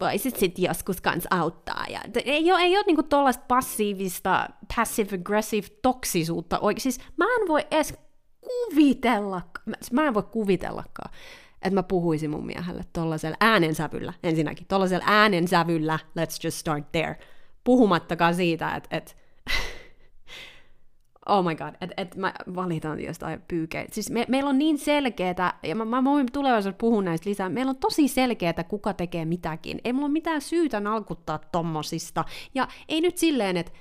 [0.00, 1.84] voisit sit joskus kans auttaa.
[1.88, 6.82] Ja, ei ole, ei ole niinku tollaista passiivista, passive-aggressive toksisuutta oikein.
[6.82, 7.94] Siis mä en voi edes
[8.40, 9.42] kuvitella,
[9.92, 11.12] mä en voi kuvitellakaan,
[11.62, 17.16] että mä puhuisin mun miehelle tollaisella äänensävyllä, ensinnäkin, tollaisella äänensävyllä, let's just start there,
[17.64, 19.16] puhumattakaan siitä, että et,
[21.30, 23.94] oh my god, että et mä valitan jostain pyykeitä.
[23.94, 27.70] Siis me, meillä on niin selkeää, ja mä, mä voin tulevaisuudessa puhua näistä lisää, meillä
[27.70, 29.80] on tosi selkeää, kuka tekee mitäkin.
[29.84, 32.24] Ei mulla ole mitään syytä nalkuttaa tommosista.
[32.54, 33.72] Ja ei nyt silleen, että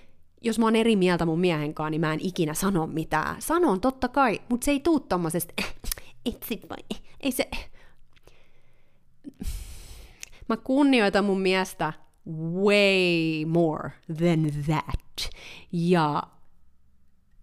[0.41, 3.35] jos mä oon eri mieltä mun miehen kanssa, niin mä en ikinä sano mitään.
[3.39, 5.53] Sanon totta kai, mutta se ei tuu tommosesta,
[6.25, 7.49] et sit vai, ei se...
[10.49, 11.93] Mä kunnioitan mun miestä
[12.63, 15.29] way more than that.
[15.71, 16.23] Ja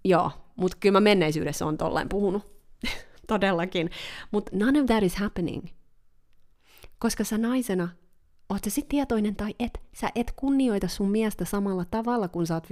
[0.09, 2.43] joo, mutta kyllä mä menneisyydessä on tolleen puhunut.
[3.29, 3.91] Todellakin.
[4.31, 5.67] Mutta none of that is happening.
[6.99, 7.89] Koska sä naisena
[8.49, 12.55] oot sä sit tietoinen tai et, sä et kunnioita sun miestä samalla tavalla, kun sä
[12.55, 12.69] oot 50-50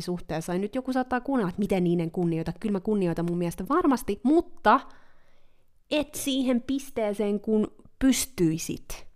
[0.00, 0.52] suhteessa.
[0.52, 2.52] Ja nyt joku saattaa kuunnella, että miten niiden kunnioita.
[2.60, 4.80] Kyllä mä kunnioitan mun miestä varmasti, mutta
[5.90, 9.06] et siihen pisteeseen, kun pystyisit.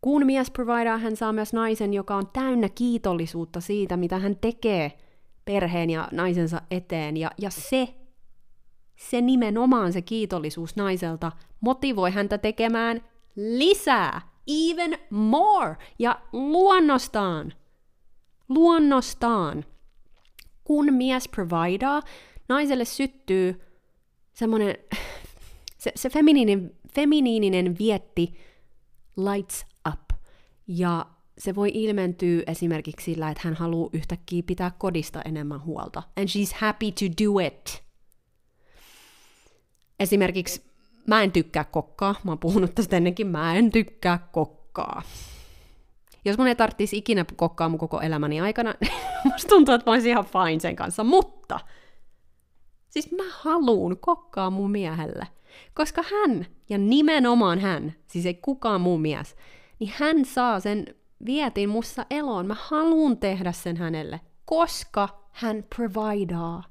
[0.00, 4.98] Kun mies provider, hän saa myös naisen, joka on täynnä kiitollisuutta siitä, mitä hän tekee
[5.46, 7.16] perheen ja naisensa eteen.
[7.16, 7.94] Ja, ja se,
[8.96, 13.04] se nimenomaan se kiitollisuus naiselta motivoi häntä tekemään
[13.36, 17.52] lisää, even more, ja luonnostaan,
[18.48, 19.64] luonnostaan,
[20.64, 22.02] kun mies providaa,
[22.48, 23.60] naiselle syttyy
[24.32, 24.76] semmoinen,
[25.78, 28.34] se, se feminiininen, feminiininen vietti
[29.16, 30.00] lights up,
[30.66, 31.06] ja
[31.38, 36.02] se voi ilmentyä esimerkiksi sillä, että hän haluaa yhtäkkiä pitää kodista enemmän huolta.
[36.16, 37.84] And she's happy to do it.
[40.00, 40.62] Esimerkiksi
[41.06, 42.14] mä en tykkää kokkaa.
[42.24, 43.26] Mä oon puhunut tästä ennenkin.
[43.26, 45.02] Mä en tykkää kokkaa.
[46.24, 48.74] Jos mun ei tarvitsisi ikinä kokkaa mun koko elämäni aikana,
[49.24, 51.04] musta tuntuu, että mä olisin ihan fine sen kanssa.
[51.04, 51.60] Mutta
[52.90, 55.26] siis mä haluun kokkaa mun miehelle.
[55.74, 59.36] Koska hän, ja nimenomaan hän, siis ei kukaan muu mies,
[59.78, 60.86] niin hän saa sen
[61.26, 62.46] vietin mussa eloon.
[62.46, 66.62] Mä haluun tehdä sen hänelle, koska hän providaa.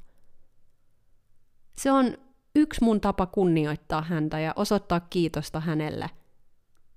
[1.78, 2.18] Se on
[2.56, 6.10] yksi mun tapa kunnioittaa häntä ja osoittaa kiitosta hänelle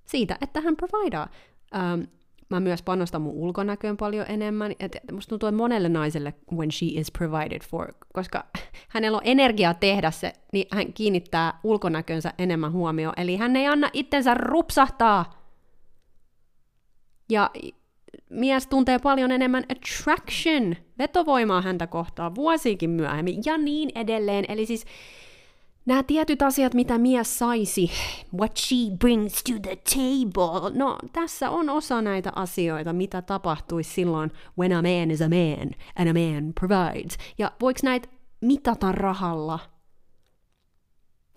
[0.05, 1.29] siitä, että hän providaa.
[1.75, 2.01] Ähm,
[2.51, 4.73] mä myös panostan mun ulkonäköön paljon enemmän.
[4.81, 8.45] Et musta tuntuu, että monelle naiselle, when she is provided for, koska
[8.95, 13.15] hänellä on energiaa tehdä se, niin hän kiinnittää ulkonäkönsä enemmän huomioon.
[13.17, 15.38] Eli hän ei anna itsensä rupsahtaa
[17.29, 17.51] ja
[18.31, 24.45] mies tuntee paljon enemmän attraction, vetovoimaa häntä kohtaan vuosiikin myöhemmin ja niin edelleen.
[24.49, 24.85] Eli siis
[25.87, 27.91] nämä tietyt asiat, mitä mies saisi,
[28.39, 34.31] what she brings to the table, no tässä on osa näitä asioita, mitä tapahtuisi silloin
[34.59, 37.19] when a man is a man and a man provides.
[37.39, 38.09] Ja voiko näitä
[38.41, 39.59] mitata rahalla?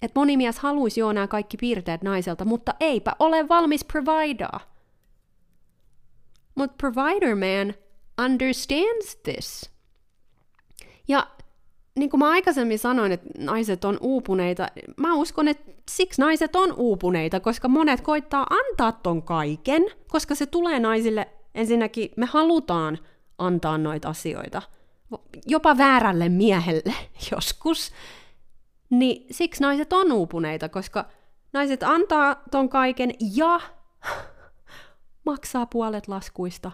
[0.01, 4.70] Et moni mies haluaisi jo nämä kaikki piirteet naiselta, mutta eipä ole valmis providaa.
[6.61, 7.73] Mutta Provider Man
[8.25, 9.71] understands this.
[11.07, 11.27] Ja
[11.95, 16.73] niin kuin mä aikaisemmin sanoin, että naiset on uupuneita, mä uskon, että siksi naiset on
[16.73, 22.97] uupuneita, koska monet koittaa antaa ton kaiken, koska se tulee naisille, ensinnäkin me halutaan
[23.37, 24.61] antaa noita asioita,
[25.47, 26.93] jopa väärälle miehelle
[27.31, 27.91] joskus,
[28.89, 31.05] niin siksi naiset on uupuneita, koska
[31.53, 33.59] naiset antaa ton kaiken ja
[35.25, 36.71] maksaa puolet laskuista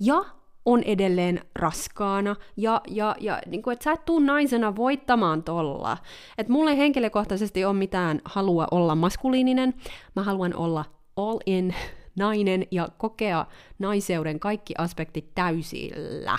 [0.00, 0.24] ja
[0.64, 5.98] on edelleen raskaana, ja, ja, ja niin kuin, että sä et tuu naisena voittamaan tolla.
[6.38, 9.74] Että mulle henkilökohtaisesti ole mitään halua olla maskuliininen,
[10.16, 10.84] mä haluan olla
[11.16, 11.74] all in
[12.18, 13.46] nainen ja kokea
[13.78, 16.38] naiseuden kaikki aspektit täysillä.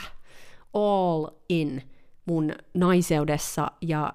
[0.74, 1.84] All in
[2.26, 4.14] mun naiseudessa ja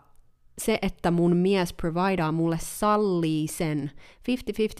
[0.58, 3.90] se, että mun mies providaa mulle sallii sen.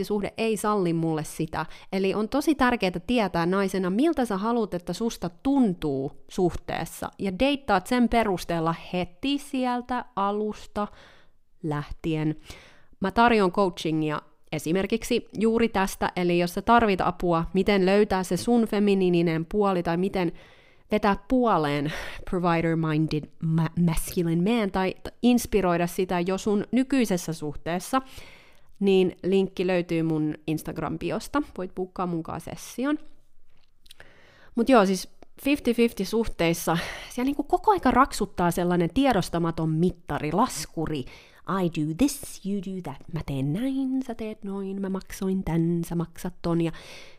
[0.01, 1.67] 50-50 suhde ei salli mulle sitä.
[1.93, 7.11] Eli on tosi tärkeää tietää naisena, miltä sä haluat, että susta tuntuu suhteessa.
[7.19, 10.89] Ja deittaat sen perusteella heti sieltä alusta
[11.63, 12.37] lähtien.
[13.01, 14.21] Mä tarjon coachingia
[14.53, 19.97] esimerkiksi juuri tästä, eli jos sä tarvit apua, miten löytää se sun feminiininen puoli tai
[19.97, 20.33] miten
[20.91, 21.93] vetää puoleen
[22.31, 28.03] provider-minded ma- masculine man tai inspiroida sitä jo sun nykyisessä suhteessa,
[28.81, 31.43] niin linkki löytyy mun Instagram-biosta.
[31.59, 32.99] Voit bukkaa kanssa session.
[34.55, 35.09] Mutta joo, siis
[35.43, 36.79] 50-50 suhteissa
[37.11, 41.05] siellä niin kuin koko aika raksuttaa sellainen tiedostamaton mittari, laskuri.
[41.49, 43.13] I do this, you do that.
[43.13, 46.61] Mä teen näin, sä teet noin, mä maksoin tän, sä maksat ton.
[46.61, 46.73] Ja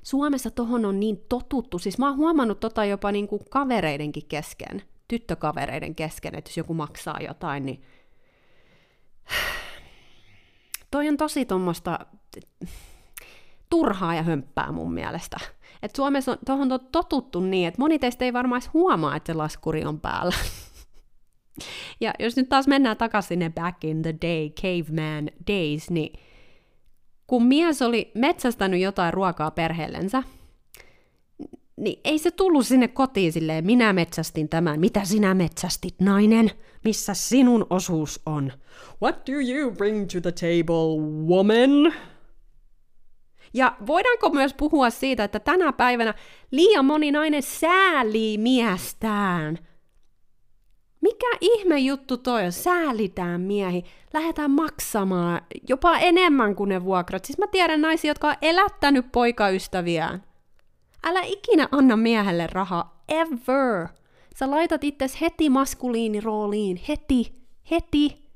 [0.03, 1.79] Suomessa tohon on niin totuttu.
[1.79, 6.73] Siis mä oon huomannut tota jopa niin kuin kavereidenkin kesken, tyttökavereiden kesken, että jos joku
[6.73, 7.81] maksaa jotain, niin
[10.91, 11.99] toi on tosi tuommoista
[13.69, 15.37] turhaa ja hömppää mun mielestä.
[15.81, 19.37] Et Suomessa on tuohon on totuttu niin, että moni teistä ei varmaan huomaa, että se
[19.37, 20.35] laskuri on päällä.
[22.01, 26.19] ja jos nyt taas mennään takaisin sinne back in the day, caveman days, niin
[27.27, 30.23] kun mies oli metsästänyt jotain ruokaa perheellensä,
[31.77, 36.51] niin ei se tullut sinne kotiin silleen, minä metsästin tämän, mitä sinä metsästit, nainen,
[36.83, 38.51] missä sinun osuus on?
[39.01, 41.93] What do you bring to the table, woman?
[43.53, 46.13] Ja voidaanko myös puhua siitä, että tänä päivänä
[46.51, 49.59] liian moni nainen säälii miestään?
[51.05, 52.51] Mikä ihme juttu toi on?
[52.51, 53.83] Säälitään miehi.
[54.13, 57.25] Lähdetään maksamaan jopa enemmän kuin ne vuokrat.
[57.25, 60.23] Siis mä tiedän naisia, jotka on elättänyt poikaystäviään.
[61.03, 63.03] Älä ikinä anna miehelle rahaa.
[63.07, 63.87] Ever.
[64.35, 66.81] Sä laitat itses heti maskuliinirooliin.
[66.87, 67.35] Heti.
[67.71, 68.29] Heti.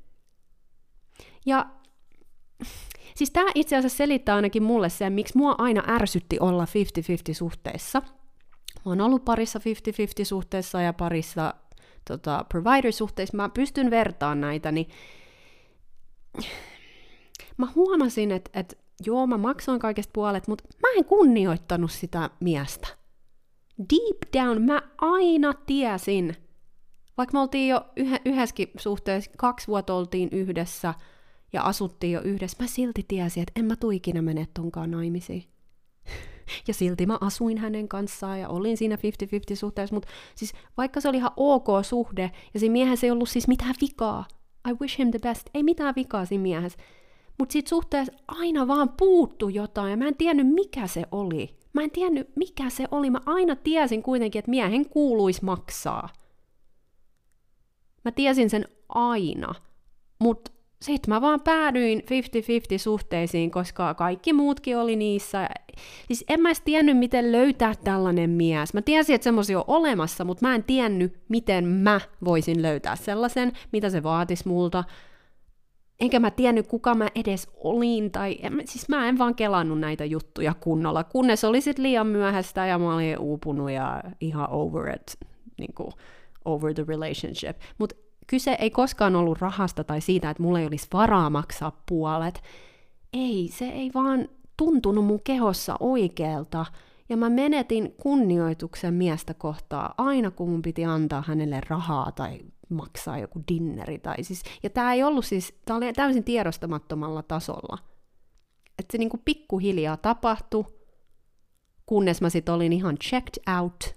[1.46, 1.66] Ja
[3.16, 6.68] Siis tämä itse asiassa selittää ainakin mulle sen, miksi mua aina ärsytti olla 50-50
[7.34, 8.02] suhteessa.
[8.74, 11.54] Mä oon ollut parissa 50-50 suhteessa ja parissa
[12.08, 13.36] tota, provider-suhteissa.
[13.36, 14.88] Mä pystyn vertaan näitä, niin
[17.56, 18.76] mä huomasin, että, että
[19.06, 22.88] joo, mä maksoin kaikesta puolet, mutta mä en kunnioittanut sitä miestä.
[23.78, 26.36] Deep down mä aina tiesin,
[27.16, 27.84] vaikka me oltiin jo
[28.24, 30.94] yhdessäkin suhteessa, kaksi vuotta oltiin yhdessä–
[31.52, 35.44] ja asuttiin jo yhdessä, mä silti tiesin, että en mä tuu ikinä mene tonkaan naimisiin.
[36.68, 38.98] Ja silti mä asuin hänen kanssaan ja olin siinä 50-50
[39.54, 43.48] suhteessa, mutta siis vaikka se oli ihan ok suhde, ja siinä miehessä ei ollut siis
[43.48, 44.24] mitään vikaa,
[44.70, 46.78] I wish him the best, ei mitään vikaa siinä miehessä,
[47.38, 51.60] mutta siitä suhteessa aina vaan puuttu jotain, ja mä en tiennyt mikä se oli.
[51.72, 56.08] Mä en tiennyt mikä se oli, mä aina tiesin kuitenkin, että miehen kuuluisi maksaa.
[58.04, 59.54] Mä tiesin sen aina,
[60.18, 60.50] mutta
[60.82, 62.02] sitten mä vaan päädyin 50-50
[62.78, 65.48] suhteisiin, koska kaikki muutkin oli niissä.
[66.06, 68.74] Siis en mä edes tiennyt, miten löytää tällainen mies.
[68.74, 73.52] Mä tiesin, että semmoisia on olemassa, mutta mä en tiennyt, miten mä voisin löytää sellaisen,
[73.72, 74.84] mitä se vaatisi multa.
[76.00, 80.04] Enkä mä tiennyt, kuka mä edes olin, tai en, siis mä en vaan kelannut näitä
[80.04, 85.18] juttuja kunnolla, kunnes oli sit liian myöhäistä ja mä olin uupunut ja ihan over it,
[85.58, 85.92] niin kuin,
[86.44, 87.56] over the relationship.
[87.78, 87.96] Mutta
[88.30, 92.42] kyse ei koskaan ollut rahasta tai siitä, että mulla ei olisi varaa maksaa puolet.
[93.12, 96.66] Ei, se ei vaan tuntunut mun kehossa oikealta.
[97.08, 103.18] Ja mä menetin kunnioituksen miestä kohtaa aina, kun mun piti antaa hänelle rahaa tai maksaa
[103.18, 103.98] joku dinneri.
[103.98, 107.78] Tai siis, ja tämä ei ollut siis, tämä oli täysin tiedostamattomalla tasolla.
[108.78, 110.64] Että se niinku pikkuhiljaa tapahtui,
[111.86, 113.94] kunnes mä sit olin ihan checked out,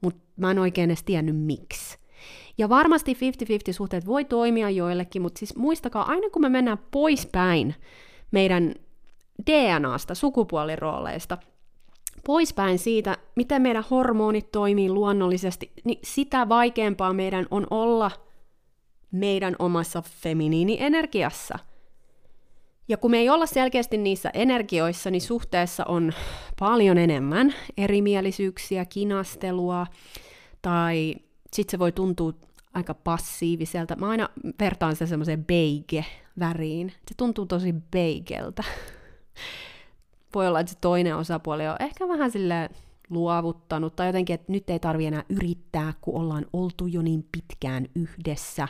[0.00, 2.05] mutta mä en oikein edes tiennyt miksi.
[2.58, 3.14] Ja varmasti
[3.70, 7.74] 50-50 suhteet voi toimia joillekin, mutta siis muistakaa, aina kun me mennään poispäin
[8.30, 8.74] meidän
[9.50, 11.38] DNAsta, sukupuolirooleista,
[12.26, 18.10] poispäin siitä, miten meidän hormonit toimii luonnollisesti, niin sitä vaikeampaa meidän on olla
[19.10, 21.58] meidän omassa feminiinienergiassa.
[22.88, 26.12] Ja kun me ei olla selkeästi niissä energioissa, niin suhteessa on
[26.58, 29.86] paljon enemmän erimielisyyksiä, kinastelua,
[30.62, 31.14] tai
[31.52, 32.32] sitten se voi tuntua
[32.74, 33.96] aika passiiviselta.
[33.96, 34.28] Mä aina
[34.60, 36.90] vertaan sitä semmoiseen beige-väriin.
[36.90, 38.64] Se tuntuu tosi beigeltä.
[40.34, 42.70] Voi olla, että se toinen osapuoli on ehkä vähän sille
[43.10, 47.86] luovuttanut, tai jotenkin, että nyt ei tarvi enää yrittää, kun ollaan oltu jo niin pitkään
[47.94, 48.68] yhdessä,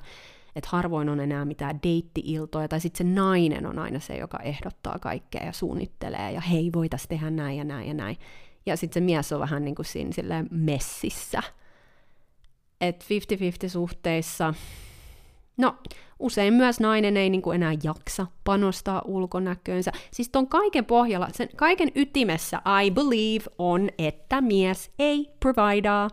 [0.57, 4.99] että harvoin on enää mitään deitti-iltoja, tai sitten se nainen on aina se, joka ehdottaa
[4.99, 8.17] kaikkea ja suunnittelee, ja hei, voitaisiin tehdä näin ja näin ja näin.
[8.67, 11.43] Ja sitten se mies on vähän niin kuin siinä messissä
[12.81, 13.05] että
[13.67, 14.55] 50-50 suhteissa,
[15.57, 15.77] no
[16.19, 19.93] usein myös nainen ei niin kuin enää jaksa panostaa ulkonäköönsä.
[20.11, 26.09] Siis ton kaiken pohjalla, sen kaiken ytimessä I believe on, että mies ei providea.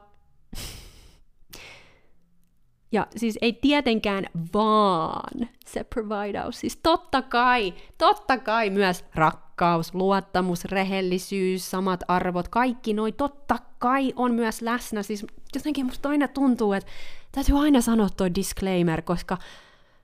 [2.92, 6.60] Ja siis ei tietenkään vaan se providaus.
[6.60, 14.14] Siis totta kai, totta kai myös rakkaus, luottamus, rehellisyys, samat arvot, kaikki noi totta kai
[14.16, 15.04] on myös läsnä.
[15.04, 15.26] Siis
[15.60, 16.92] jotenkin musta aina tuntuu, että
[17.32, 19.38] täytyy aina sanoa toi disclaimer, koska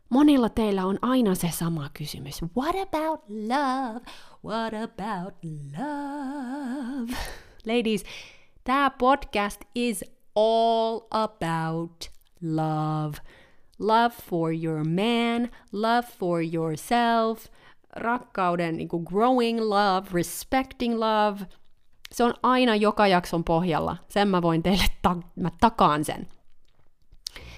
[0.10, 2.42] monilla teillä on aina se sama kysymys.
[2.58, 4.02] What about love?
[4.46, 5.34] What about
[5.78, 7.18] love?
[7.66, 8.04] Ladies,
[8.70, 12.10] Tämä podcast is all about
[12.42, 13.18] love.
[13.80, 17.48] Love for your man, love for yourself,
[17.96, 21.46] rakkauden niin kuin growing love, respecting love.
[22.12, 23.98] Se on aina joka jakson pohjalla.
[24.08, 26.28] Sen mä voin teille, ta- mä takaan sen.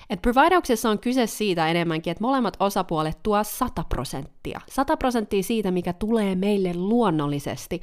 [0.09, 4.61] Et providauksessa on kyse siitä enemmänkin, että molemmat osapuolet tuo 100 prosenttia.
[4.69, 7.81] 100 prosenttia siitä, mikä tulee meille luonnollisesti.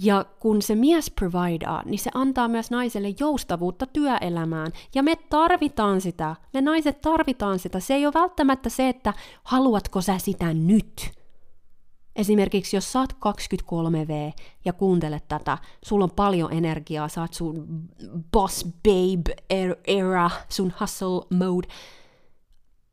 [0.00, 4.72] Ja kun se mies providaa, niin se antaa myös naiselle joustavuutta työelämään.
[4.94, 6.36] Ja me tarvitaan sitä.
[6.52, 7.80] Me naiset tarvitaan sitä.
[7.80, 11.21] Se ei ole välttämättä se, että haluatko sä sitä nyt.
[12.16, 17.66] Esimerkiksi jos saat 23V ja kuuntelet tätä, sulla on paljon energiaa, saat sun
[18.32, 21.68] boss babe er, era, sun hustle mode.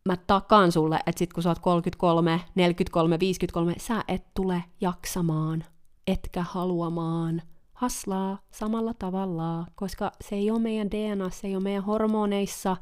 [0.05, 5.63] Mä takaan sulle, että sit kun sä oot 33, 43, 53, sä et tule jaksamaan
[6.07, 7.41] etkä haluamaan
[7.73, 12.77] haslaa samalla tavalla, koska se ei ole meidän DNA, se ei ole meidän hormoneissa.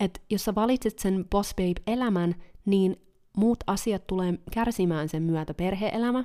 [0.00, 2.96] Että jos sä valitset sen boss babe-elämän, niin
[3.36, 5.54] muut asiat tulee kärsimään sen myötä.
[5.54, 6.24] Perheelämä,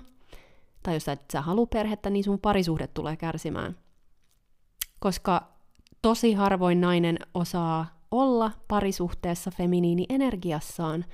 [0.84, 3.78] tai jos sä et sä halua perhettä, niin sun parisuhde tulee kärsimään.
[5.00, 5.48] Koska
[6.02, 11.06] tosi harvoin nainen osaa olla parisuhteessa feminiini energiassaan.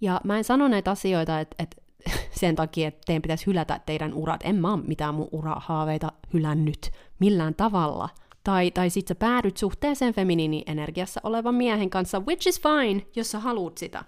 [0.00, 1.76] Ja mä en sano näitä asioita, että, että
[2.40, 4.40] sen takia, että teidän pitäisi hylätä teidän urat.
[4.44, 8.08] En mä ole mitään mun urahaaveita hylännyt millään tavalla.
[8.44, 13.38] Tai, tai sit sä päädyt suhteeseen feminiini-energiassa olevan miehen kanssa, which is fine, jos sä
[13.38, 14.04] haluut sitä.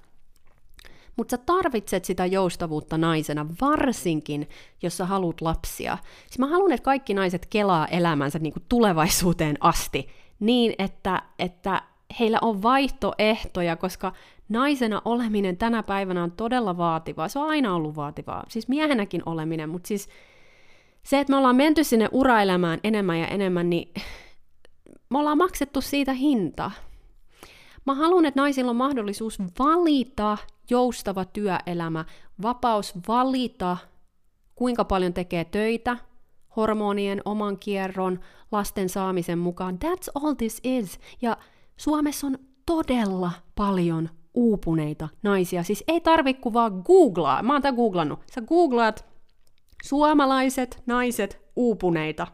[1.17, 4.49] Mutta sä tarvitset sitä joustavuutta naisena, varsinkin
[4.83, 5.99] jos sä haluat lapsia.
[6.27, 10.09] Siis mä haluan, että kaikki naiset kelaa elämänsä niin kuin tulevaisuuteen asti,
[10.41, 11.83] niin että, että
[12.21, 14.13] heillä on vaihtoehtoja, koska
[14.49, 17.29] naisena oleminen tänä päivänä on todella vaativaa.
[17.29, 18.45] Se on aina ollut vaativaa.
[18.49, 20.09] Siis miehenäkin oleminen, mutta siis
[21.03, 23.95] se, että me ollaan menty sinne uraelämään enemmän ja enemmän, niin
[25.11, 26.71] me ollaan maksettu siitä hinta.
[27.87, 30.39] Mä haluan, että naisilla on mahdollisuus valita
[30.71, 32.05] joustava työelämä,
[32.43, 33.77] vapaus valita,
[34.55, 35.97] kuinka paljon tekee töitä,
[36.57, 38.21] hormonien, oman kierron,
[38.53, 39.79] lasten saamisen mukaan.
[39.85, 40.99] That's all this is.
[41.23, 41.37] Ja
[41.77, 45.63] Suomessa on todella paljon uupuneita naisia.
[45.63, 47.43] Siis ei tarvi kuin vaan googlaa.
[47.43, 48.21] Mä oon tää googlannut.
[48.35, 49.05] Sä googlaat
[49.85, 52.27] suomalaiset naiset uupuneita.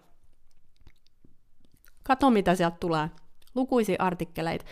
[2.03, 3.11] Kato mitä sieltä tulee.
[3.55, 4.65] Lukuisia artikkeleita.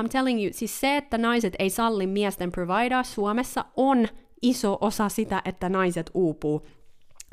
[0.00, 4.08] I'm telling you, siis se, että naiset ei salli miesten providaa Suomessa on
[4.42, 6.66] iso osa sitä, että naiset uupuu.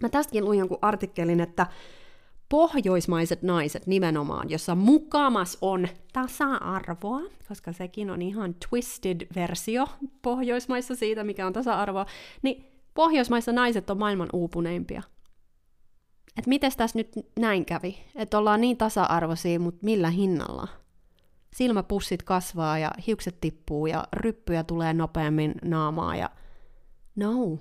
[0.01, 1.67] Mä tästäkin luin jonkun artikkelin, että
[2.49, 9.87] pohjoismaiset naiset nimenomaan, jossa mukamas on tasa-arvoa, koska sekin on ihan twisted versio
[10.21, 12.05] pohjoismaissa siitä, mikä on tasa-arvoa,
[12.41, 15.03] niin pohjoismaissa naiset on maailman uupuneimpia.
[16.37, 17.97] Et miten tässä nyt näin kävi?
[18.15, 20.82] Että ollaan niin tasa-arvoisia, mutta millä hinnalla?
[21.53, 26.29] Silmäpussit kasvaa ja hiukset tippuu ja ryppyjä tulee nopeammin naamaa ja
[27.15, 27.57] no,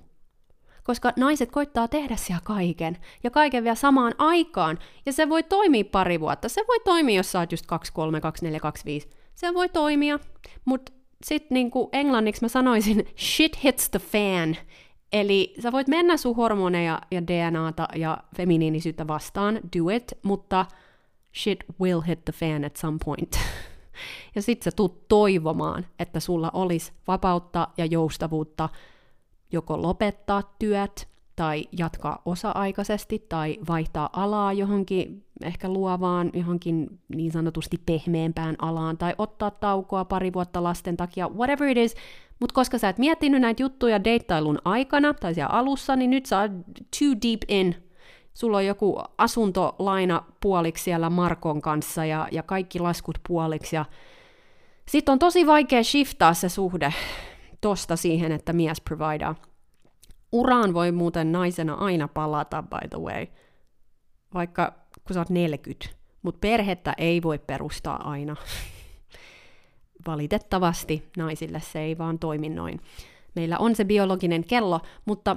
[0.84, 5.84] koska naiset koittaa tehdä siellä kaiken, ja kaiken vielä samaan aikaan, ja se voi toimia
[5.84, 6.48] pari vuotta.
[6.48, 9.08] Se voi toimia, jos sä oot just 23, 24, 25.
[9.34, 10.18] Se voi toimia,
[10.64, 10.92] mutta
[11.24, 14.56] sitten niinku englanniksi mä sanoisin, shit hits the fan.
[15.12, 20.66] Eli sä voit mennä sun hormoneja ja DNAta ja feminiinisyyttä vastaan, do it, mutta
[21.36, 23.38] shit will hit the fan at some point.
[24.34, 28.68] ja sit sä tuut toivomaan, että sulla olisi vapautta ja joustavuutta
[29.52, 37.80] joko lopettaa työt tai jatkaa osa-aikaisesti tai vaihtaa alaa johonkin ehkä luovaan, johonkin niin sanotusti
[37.86, 41.94] pehmeämpään alaan tai ottaa taukoa pari vuotta lasten takia, whatever it is.
[42.40, 46.40] Mutta koska sä et miettinyt näitä juttuja deittailun aikana tai siellä alussa, niin nyt sä
[46.40, 46.50] oot
[46.98, 47.91] too deep in.
[48.34, 53.84] Sulla on joku asuntolaina puoliksi siellä Markon kanssa ja, ja kaikki laskut puoliksi ja
[54.88, 56.94] sitten on tosi vaikea shiftaa se suhde
[57.60, 59.34] tosta siihen, että mies providaa.
[60.32, 63.26] Uraan voi muuten naisena aina palata, by the way,
[64.34, 64.72] vaikka
[65.06, 65.88] kun sä oot 40,
[66.22, 68.36] mutta perhettä ei voi perustaa aina.
[70.06, 72.80] Valitettavasti naisille se ei vaan toimi noin.
[73.34, 75.36] Meillä on se biologinen kello, mutta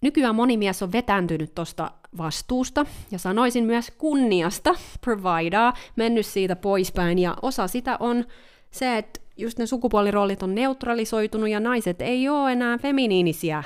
[0.00, 7.18] nykyään moni mies on vetääntynyt tuosta vastuusta ja sanoisin myös kunniasta, providaa, mennyt siitä poispäin
[7.18, 8.24] ja osa sitä on
[8.70, 13.64] se, että just ne sukupuoliroolit on neutralisoitunut ja naiset ei ole enää feminiinisiä.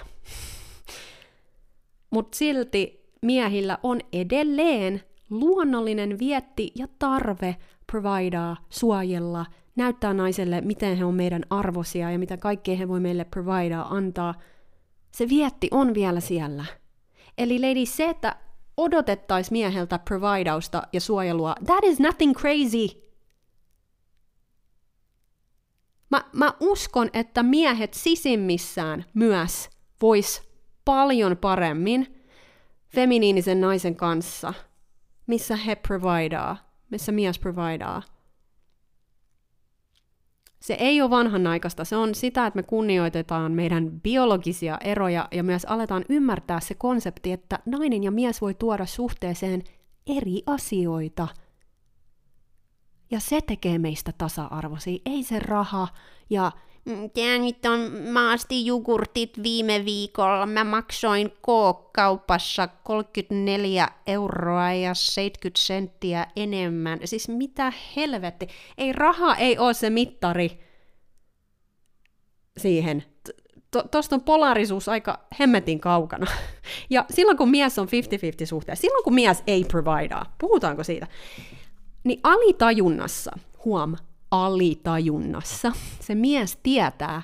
[2.11, 7.57] Mutta silti miehillä on edelleen luonnollinen vietti ja tarve
[7.93, 13.24] providaa, suojella, näyttää naiselle, miten he on meidän arvosia ja mitä kaikkea he voi meille
[13.24, 14.35] providaa, antaa.
[15.13, 16.65] Se vietti on vielä siellä.
[17.39, 18.37] Eli ladies, se, että
[18.77, 21.55] odotettaisiin mieheltä providausta ja suojelua.
[21.67, 23.03] That is nothing crazy.
[26.11, 29.71] Mä, mä uskon, että miehet sisimmissään myös
[30.03, 30.43] vois
[30.85, 32.25] paljon paremmin
[32.89, 34.55] feminiinisen naisen kanssa,
[35.27, 36.57] missä he providaa,
[36.91, 38.03] missä mies providaa.
[40.63, 45.65] Se ei ole vanhanaikaista, se on sitä, että me kunnioitetaan meidän biologisia eroja ja myös
[45.65, 49.63] aletaan ymmärtää se konsepti, että nainen ja mies voi tuoda suhteeseen
[50.17, 51.29] eri asioita.
[53.11, 55.89] Ja se tekee meistä tasa-arvoisia, ei se raha
[56.31, 56.53] ja
[56.85, 60.47] Tää nyt on maasti jogurtit viime viikolla.
[60.47, 66.99] Mä maksoin K-kaupassa 34 euroa ja 70 senttiä enemmän.
[67.05, 68.49] Siis mitä helvetti?
[68.78, 70.61] Ei raha ei ole se mittari
[72.59, 73.05] siihen.
[73.91, 76.26] Tuosta on polarisuus aika hemmetin kaukana.
[76.91, 81.07] Ja silloin kun mies on 50-50 suhteessa, silloin kun mies ei providea, puhutaanko siitä,
[82.05, 83.97] niin alitajunnassa, huom,
[84.33, 87.22] alitajunnassa se mies tietää,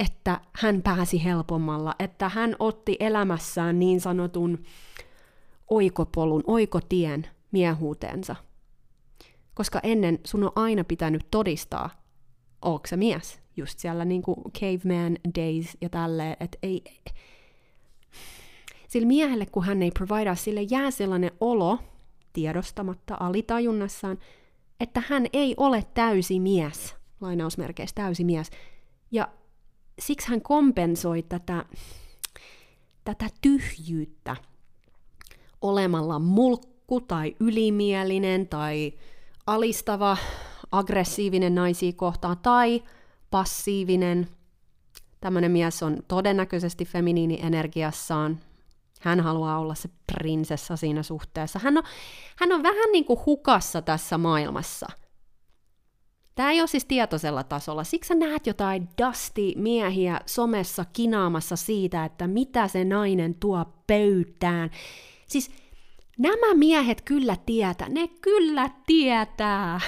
[0.00, 4.64] että hän pääsi helpommalla, että hän otti elämässään niin sanotun
[5.70, 8.36] oikopolun, oikotien miehuuteensa.
[9.54, 11.90] Koska ennen sun on aina pitänyt todistaa,
[12.62, 16.84] onko se mies, just siellä niin kuin caveman days ja tälleen, että ei,
[18.88, 21.78] sillä miehelle, kun hän ei provida, sille jää sellainen olo
[22.32, 24.18] tiedostamatta alitajunnassaan,
[24.80, 28.50] että hän ei ole täysi mies, lainausmerkeissä täysi mies.
[29.10, 29.28] Ja
[29.98, 31.64] siksi hän kompensoi tätä,
[33.04, 34.36] tätä tyhjyyttä
[35.60, 38.92] olemalla mulkku tai ylimielinen tai
[39.46, 40.16] alistava,
[40.72, 42.82] aggressiivinen naisia kohtaan tai
[43.30, 44.28] passiivinen.
[45.20, 48.40] Tämmöinen mies on todennäköisesti feminiini-energiassaan,
[49.04, 51.58] hän haluaa olla se prinsessa siinä suhteessa.
[51.58, 51.82] Hän on,
[52.36, 54.86] hän on vähän niin kuin hukassa tässä maailmassa.
[56.34, 57.84] Tämä ei ole siis tietoisella tasolla.
[57.84, 64.70] Siksi sä näet jotain dusty-miehiä somessa kinaamassa siitä, että mitä se nainen tuo pöytään.
[65.26, 65.50] Siis
[66.18, 69.80] nämä miehet kyllä tietää, ne kyllä tietää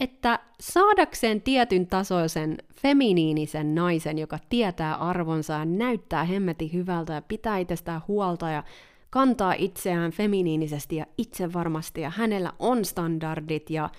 [0.00, 7.58] että saadakseen tietyn tasoisen feminiinisen naisen, joka tietää arvonsa ja näyttää hemmeti hyvältä ja pitää
[7.58, 8.64] itsestään huolta ja
[9.10, 13.90] kantaa itseään feminiinisesti ja itsevarmasti ja hänellä on standardit ja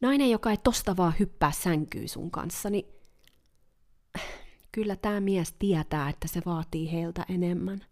[0.00, 2.84] nainen, joka ei tosta vaan hyppää sänkyy sun kanssa, niin
[4.72, 7.84] kyllä tämä mies tietää, että se vaatii heiltä enemmän.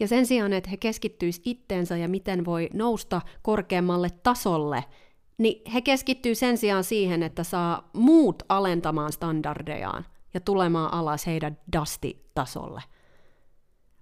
[0.00, 4.84] Ja sen sijaan, että he keskittyis itteensä ja miten voi nousta korkeammalle tasolle–
[5.38, 11.58] niin he keskittyy sen sijaan siihen, että saa muut alentamaan standardejaan ja tulemaan alas heidän
[11.76, 12.82] dusty-tasolle.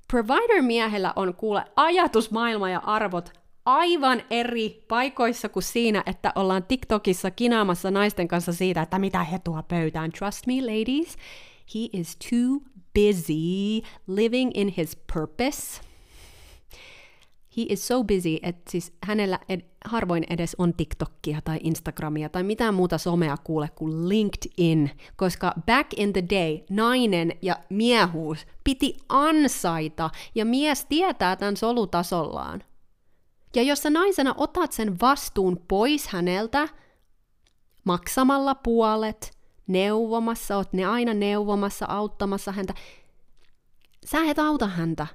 [0.08, 3.32] Provider-miehellä on kuule ajatusmaailma ja arvot
[3.64, 9.38] aivan eri paikoissa kuin siinä, että ollaan TikTokissa kinaamassa naisten kanssa siitä, että mitä he
[9.38, 10.12] tuo pöytään.
[10.12, 11.16] Trust me, ladies,
[11.74, 12.60] he is too
[12.94, 15.80] busy living in his purpose–
[17.56, 22.42] he is so busy, että siis hänellä ed- harvoin edes on TikTokia tai Instagramia tai
[22.42, 28.96] mitään muuta somea kuule kuin LinkedIn, koska back in the day nainen ja miehuus piti
[29.08, 32.62] ansaita ja mies tietää tämän solutasollaan.
[33.56, 36.68] Ja jos sä naisena otat sen vastuun pois häneltä
[37.84, 42.74] maksamalla puolet, neuvomassa, oot ne aina neuvomassa, auttamassa häntä,
[44.06, 45.06] sä et auta häntä.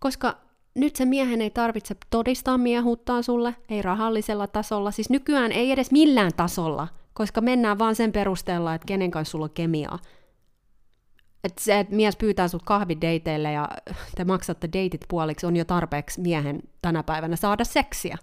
[0.00, 5.72] Koska nyt se miehen ei tarvitse todistaa miehuuttaan sulle, ei rahallisella tasolla, siis nykyään ei
[5.72, 9.98] edes millään tasolla, koska mennään vaan sen perusteella, että kenen kanssa sulla on kemiaa.
[11.44, 13.68] Että se, että mies pyytää sut kahvideiteille ja
[14.14, 18.18] te maksatte deitit puoliksi, on jo tarpeeksi miehen tänä päivänä saada seksiä.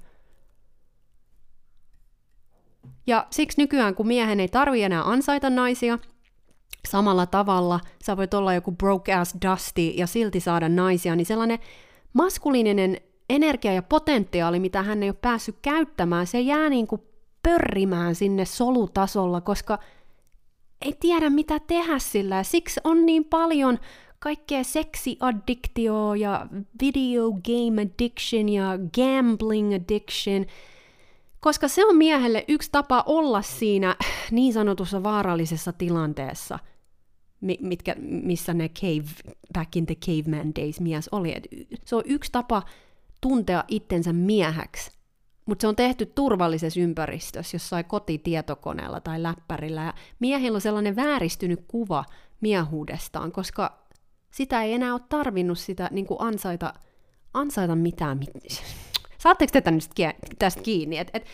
[3.08, 6.00] Ja siksi nykyään, kun miehen ei tarvi enää ansaita naisia,
[6.88, 11.60] samalla tavalla sä voit olla joku broke ass dusty ja silti saada naisia, niin sellainen
[12.14, 12.98] maskuliininen
[13.30, 17.02] energia ja potentiaali, mitä hän ei ole päässyt käyttämään, se jää niin kuin
[17.44, 19.80] pörrimään sinne solutasolla, koska
[20.82, 22.36] ei tiedä mitä tehdä sillä.
[22.36, 23.80] Ja siksi on niin paljon
[24.20, 26.48] kaikkea seksiaddiktioa ja
[26.82, 30.46] video game addiction ja gambling addiction,
[31.40, 33.96] koska se on miehelle yksi tapa olla siinä
[34.32, 36.60] niin sanotussa vaarallisessa tilanteessa–
[37.42, 41.36] mitkä, missä ne cave, back in the caveman days mies oli.
[41.36, 41.48] Et
[41.86, 42.64] se on yksi tapa
[43.22, 44.92] tuntea itsensä miehäksi,
[45.46, 49.84] mutta se on tehty turvallisessa ympäristössä, jossain kotitietokoneella tai läppärillä.
[49.84, 52.06] Ja miehillä on sellainen vääristynyt kuva
[52.42, 53.80] miehuudestaan, koska
[54.32, 56.74] sitä ei enää ole tarvinnut sitä niin kuin ansaita,
[57.34, 58.20] ansaita mitään.
[59.18, 59.64] Saatteko te
[60.40, 60.98] tästä kiinni?
[60.98, 61.26] Et, et,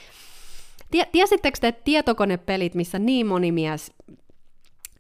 [1.12, 3.92] tiesittekö te, että tietokonepelit, missä niin moni mies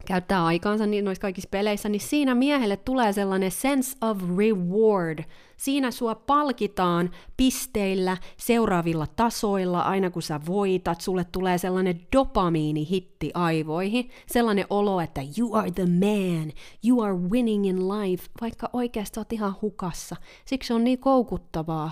[0.05, 5.23] käyttää aikaansa niin noissa kaikissa peleissä, niin siinä miehelle tulee sellainen sense of reward.
[5.57, 14.09] Siinä sua palkitaan pisteillä seuraavilla tasoilla, aina kun sä voitat, sulle tulee sellainen dopamiini-hitti aivoihin,
[14.27, 16.51] sellainen olo, että you are the man,
[16.87, 20.15] you are winning in life, vaikka oikeasti oot ihan hukassa.
[20.45, 21.91] Siksi on niin koukuttavaa.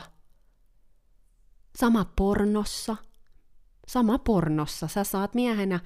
[1.77, 2.95] Sama pornossa,
[3.87, 5.79] sama pornossa, sä saat miehenä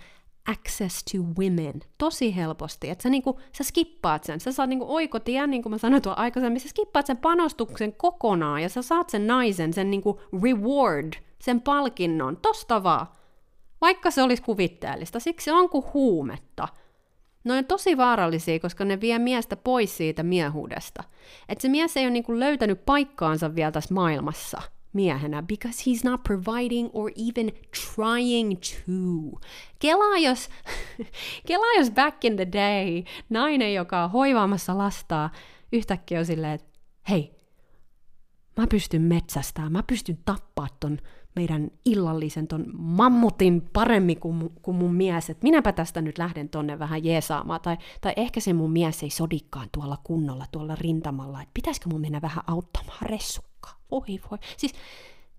[0.47, 5.49] access to women tosi helposti, että sä, niinku, sä skippaat sen, sä saat niinku oikotien,
[5.49, 9.27] niin kuin mä sanoin tuolla aikaisemmin, sä skippaat sen panostuksen kokonaan ja sä saat sen
[9.27, 13.07] naisen, sen niinku reward, sen palkinnon, tosta vaan.
[13.81, 16.67] Vaikka se olisi kuvitteellista, siksi on kuin huumetta.
[17.43, 21.03] Ne on tosi vaarallisia, koska ne vie miestä pois siitä miehuudesta.
[21.49, 24.61] Että se mies ei ole niinku löytänyt paikkaansa vielä tässä maailmassa–
[24.97, 27.51] miehenä because he's not providing or even
[27.95, 29.39] trying to.
[29.79, 30.49] Kela jos,
[31.47, 35.29] kela jos back in the day nainen, joka on hoivaamassa lastaa,
[35.71, 36.79] yhtäkkiä on silleen, että
[37.09, 37.36] hei,
[38.57, 40.97] mä pystyn metsästämään, mä pystyn tappaa ton
[41.37, 46.79] meidän illallisen ton mammutin paremmin kuin, kuin mun mies, että minäpä tästä nyt lähden tonne
[46.79, 51.51] vähän jeesaamaan, tai, tai ehkä se mun mies ei sodikkaan tuolla kunnolla, tuolla rintamalla, että
[51.53, 53.79] pitäisikö mun mennä vähän auttamaan ressukkaa.
[53.91, 54.37] Oi voi.
[54.57, 54.73] Siis,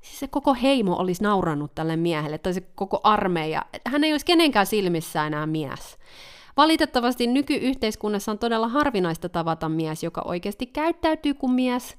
[0.00, 3.64] siis se koko heimo olisi naurannut tälle miehelle, tai se koko armeija.
[3.86, 5.98] Hän ei olisi kenenkään silmissä enää mies.
[6.56, 11.98] Valitettavasti nykyyhteiskunnassa on todella harvinaista tavata mies, joka oikeasti käyttäytyy kuin mies.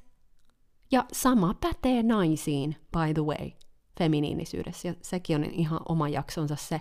[0.92, 3.50] Ja sama pätee naisiin, by the way
[3.98, 6.80] feminiinisyydessä, ja sekin on ihan oma jaksonsa se.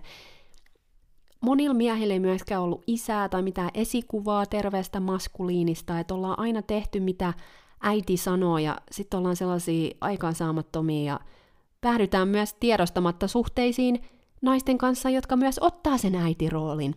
[1.41, 6.99] Monilla miehillä ei myöskään ollut isää tai mitään esikuvaa terveestä maskuliinista, että ollaan aina tehty
[6.99, 7.33] mitä
[7.81, 11.19] äiti sanoo, ja sitten ollaan sellaisia aikaansaamattomia, ja
[11.81, 14.01] päädytään myös tiedostamatta suhteisiin
[14.41, 16.95] naisten kanssa, jotka myös ottaa sen äitiroolin.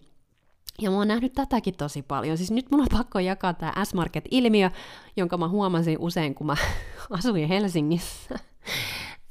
[0.80, 2.36] Ja mä oon nähnyt tätäkin tosi paljon.
[2.36, 4.70] Siis nyt mun on pakko jakaa tämä S-Market-ilmiö,
[5.16, 6.56] jonka mä huomasin usein, kun mä
[7.10, 8.38] asuin Helsingissä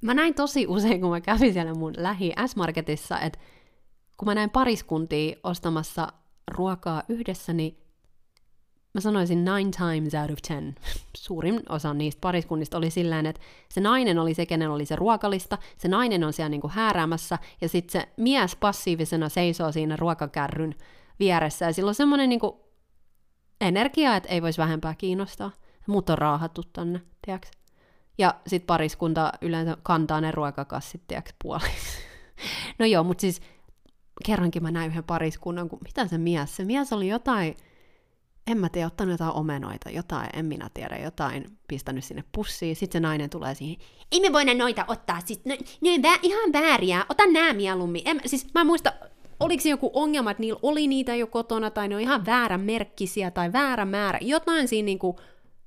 [0.02, 3.39] mä näin tosi usein, kun mä kävin siellä mun lähi S-Marketissa, että
[4.18, 6.08] kun mä näin pariskuntia ostamassa
[6.52, 7.78] ruokaa yhdessä, niin
[8.94, 10.76] mä sanoisin nine times out of ten.
[11.18, 15.58] Suurin osa niistä pariskunnista oli sillä että se nainen oli se, kenen oli se ruokalista,
[15.78, 20.76] se nainen on siellä niinku hääräämässä, ja sitten se mies passiivisena seisoo siinä ruokakärryn
[21.22, 22.72] vieressä, ja silloin semmoinen niinku
[23.61, 25.51] energia, että ei voisi vähempää kiinnostaa.
[25.88, 27.47] Muut on raahattu tonne, tiedätkö?
[28.17, 31.97] Ja sitten pariskunta yleensä kantaa ne ruokakassit, tiedätkö, puoliksi.
[32.80, 33.41] no joo, mutta siis
[34.26, 37.57] kerrankin mä näin yhden pariskunnan, kun mitä se mies, se mies oli jotain,
[38.47, 43.01] en mä tiedä, ottanut jotain omenoita, jotain, en minä tiedä, jotain pistänyt sinne pussiin, sitten
[43.01, 43.78] se nainen tulee siihen,
[44.11, 48.01] ei me voida noita ottaa, siis ne, ne on vä- ihan vääriä, ota nää mieluummin.
[48.05, 48.93] En, siis mä muista,
[49.42, 52.58] oliko se joku ongelma, että niillä oli niitä jo kotona, tai ne on ihan väärä
[52.58, 55.20] merkkisiä, tai väärä määrä, jotain siinä niinku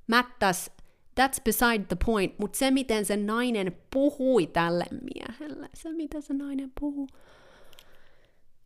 [0.07, 0.71] mättäs
[1.19, 6.33] that's beside the point, mutta se, miten se nainen puhui tälle miehelle, se, mitä se
[6.33, 7.07] nainen puhuu,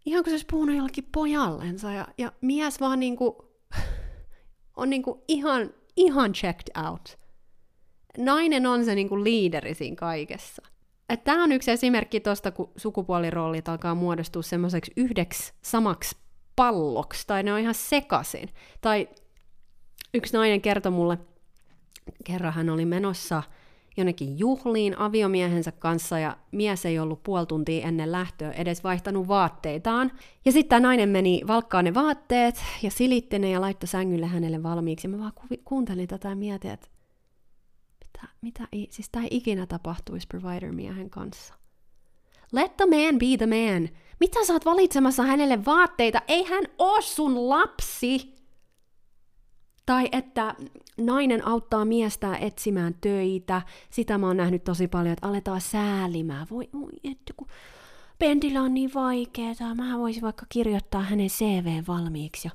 [0.06, 3.46] ihan kuin se olisi puhunut jollekin pojallensa, ja, ja mies vaan niinku,
[4.78, 7.20] on niinku ihan, ihan checked out.
[8.18, 10.62] Nainen on se niinku liideri siinä kaikessa.
[11.18, 16.18] Tämä on yksi esimerkki tuosta, kun sukupuoliroolit alkaa muodostua semmoiseksi yhdeksi samaksi
[16.56, 18.50] palloksi, tai ne on ihan sekasin.
[18.82, 19.10] Tai
[20.14, 21.18] yksi nainen kertoi mulle,
[22.24, 23.44] kerran hän oli menossa
[23.98, 30.12] jonnekin juhliin aviomiehensä kanssa ja mies ei ollut puoli tuntia ennen lähtöä edes vaihtanut vaatteitaan.
[30.46, 34.64] Ja sitten tämä nainen meni valkkaan ne vaatteet ja silitti ne ja laittoi sängylle hänelle
[34.64, 35.08] valmiiksi.
[35.08, 36.88] Ja mä vaan ku- kuuntelin tätä ja mietin, että
[38.22, 41.54] mitä, mitä, siis tämä ei ikinä tapahtuisi provider-miehen kanssa.
[42.52, 43.90] Let the man be the man.
[44.20, 46.22] Mitä sä oot valitsemassa hänelle vaatteita?
[46.28, 48.40] Ei hän oo sun lapsi!
[49.86, 50.56] Tai että
[50.98, 53.62] nainen auttaa miestä etsimään töitä.
[53.90, 56.48] Sitä mä oon nähnyt tosi paljon, että aletaan säälimään.
[56.52, 57.48] Voi, voi että kun
[58.20, 59.76] Pentillä on niin vaikeaa.
[59.76, 62.52] Mä voisin vaikka kirjoittaa hänen CV valmiiksi ja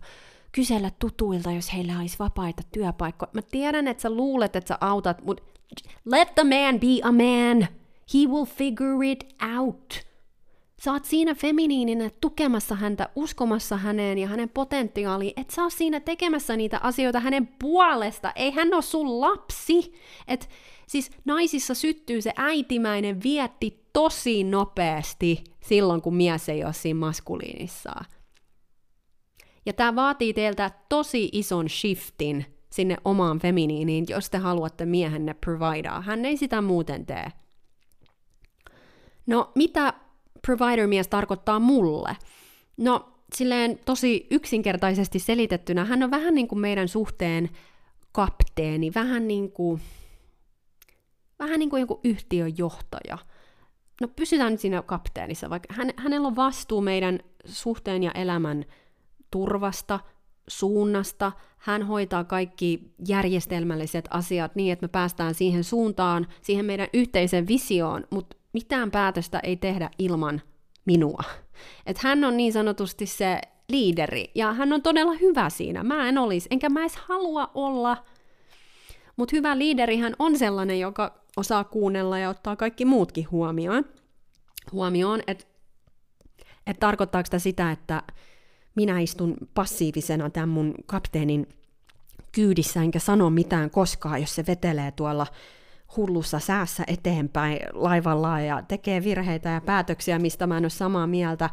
[0.52, 3.30] kysellä tutuilta, jos heillä olisi vapaita työpaikkoja.
[3.32, 5.42] Mä tiedän, että sä luulet, että sä autat, mutta
[6.04, 7.68] let the man be a man.
[8.14, 10.04] He will figure it out.
[10.84, 16.00] Sä oot siinä feminiininen tukemassa häntä, uskomassa häneen ja hänen potentiaaliin, et sä oot siinä
[16.00, 18.32] tekemässä niitä asioita hänen puolesta.
[18.36, 19.94] Ei hän ole sun lapsi.
[20.28, 20.48] Et,
[20.86, 28.04] siis naisissa syttyy se äitimäinen vietti tosi nopeasti silloin, kun mies ei ole siinä maskuliinissaan.
[29.66, 36.00] Ja tämä vaatii teiltä tosi ison shiftin sinne omaan feminiiniin, jos te haluatte miehenne providea.
[36.00, 37.32] Hän ei sitä muuten tee.
[39.26, 39.94] No, mitä
[40.46, 42.16] provider-mies tarkoittaa mulle?
[42.76, 47.50] No, silleen tosi yksinkertaisesti selitettynä, hän on vähän niin kuin meidän suhteen
[48.12, 49.80] kapteeni, vähän niin kuin,
[51.38, 53.18] vähän niin kuin joku yhtiön johtaja.
[54.00, 58.64] No pysytään nyt siinä kapteenissa, vaikka hän, hänellä on vastuu meidän suhteen ja elämän
[59.30, 60.00] turvasta,
[60.48, 61.32] suunnasta.
[61.58, 68.04] Hän hoitaa kaikki järjestelmälliset asiat niin, että me päästään siihen suuntaan, siihen meidän yhteiseen visioon,
[68.10, 70.42] mutta mitään päätöstä ei tehdä ilman
[70.84, 71.22] minua.
[71.86, 75.82] Et hän on niin sanotusti se liideri, ja hän on todella hyvä siinä.
[75.82, 78.04] Mä en olisi, enkä mä edes halua olla.
[79.16, 83.84] Mutta hyvä liiderihän on sellainen, joka osaa kuunnella ja ottaa kaikki muutkin huomioon.
[84.72, 85.44] Huomioon, että
[86.66, 88.02] et tarkoittaako sitä sitä, että
[88.74, 91.46] minä istun passiivisena tämän mun kapteenin
[92.32, 95.26] kyydissä enkä sano mitään koskaan, jos se vetelee tuolla
[95.96, 101.50] hullussa säässä eteenpäin laivalla ja tekee virheitä ja päätöksiä, mistä mä en ole samaa mieltä.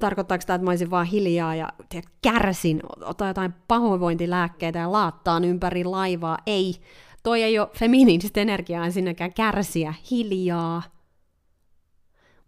[0.00, 5.44] Tarkoittaako sitä, että mä olisin vaan hiljaa ja tiedä, kärsin, ota jotain pahoinvointilääkkeitä ja laattaan
[5.44, 6.38] ympäri laivaa?
[6.46, 6.74] Ei,
[7.22, 10.82] toi ei ole feminiinistä energiaa ensinnäkään kärsiä, hiljaa.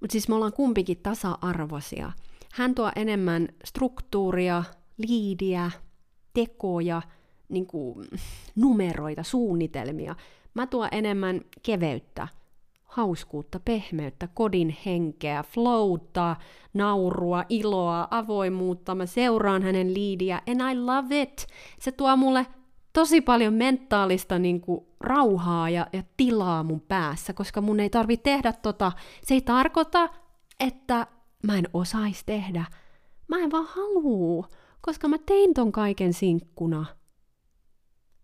[0.00, 2.12] Mutta siis me ollaan kumpikin tasa-arvoisia.
[2.52, 4.64] Hän tuo enemmän struktuuria,
[4.96, 5.70] liidiä,
[6.34, 7.02] tekoja,
[7.48, 8.06] niin kuin
[8.56, 10.16] numeroita, suunnitelmia.
[10.54, 12.28] Mä tuon enemmän keveyttä,
[12.84, 16.36] hauskuutta, pehmeyttä, kodin henkeä, flowta,
[16.74, 18.94] naurua, iloa, avoimuutta.
[18.94, 21.46] Mä seuraan hänen liidiä and I love it.
[21.80, 22.46] Se tuo mulle
[22.92, 28.16] tosi paljon mentaalista niin kuin, rauhaa ja, ja tilaa mun päässä, koska mun ei tarvi
[28.16, 28.92] tehdä tota.
[29.22, 30.08] Se ei tarkoita,
[30.60, 31.06] että
[31.42, 32.64] mä en osais tehdä.
[33.28, 34.46] Mä en vaan haluu,
[34.80, 36.86] koska mä tein ton kaiken sinkkuna.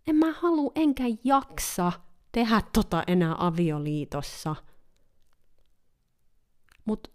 [0.07, 1.91] En mä halua enkä jaksa
[2.31, 4.55] tehdä tota enää avioliitossa.
[6.85, 7.09] Mutta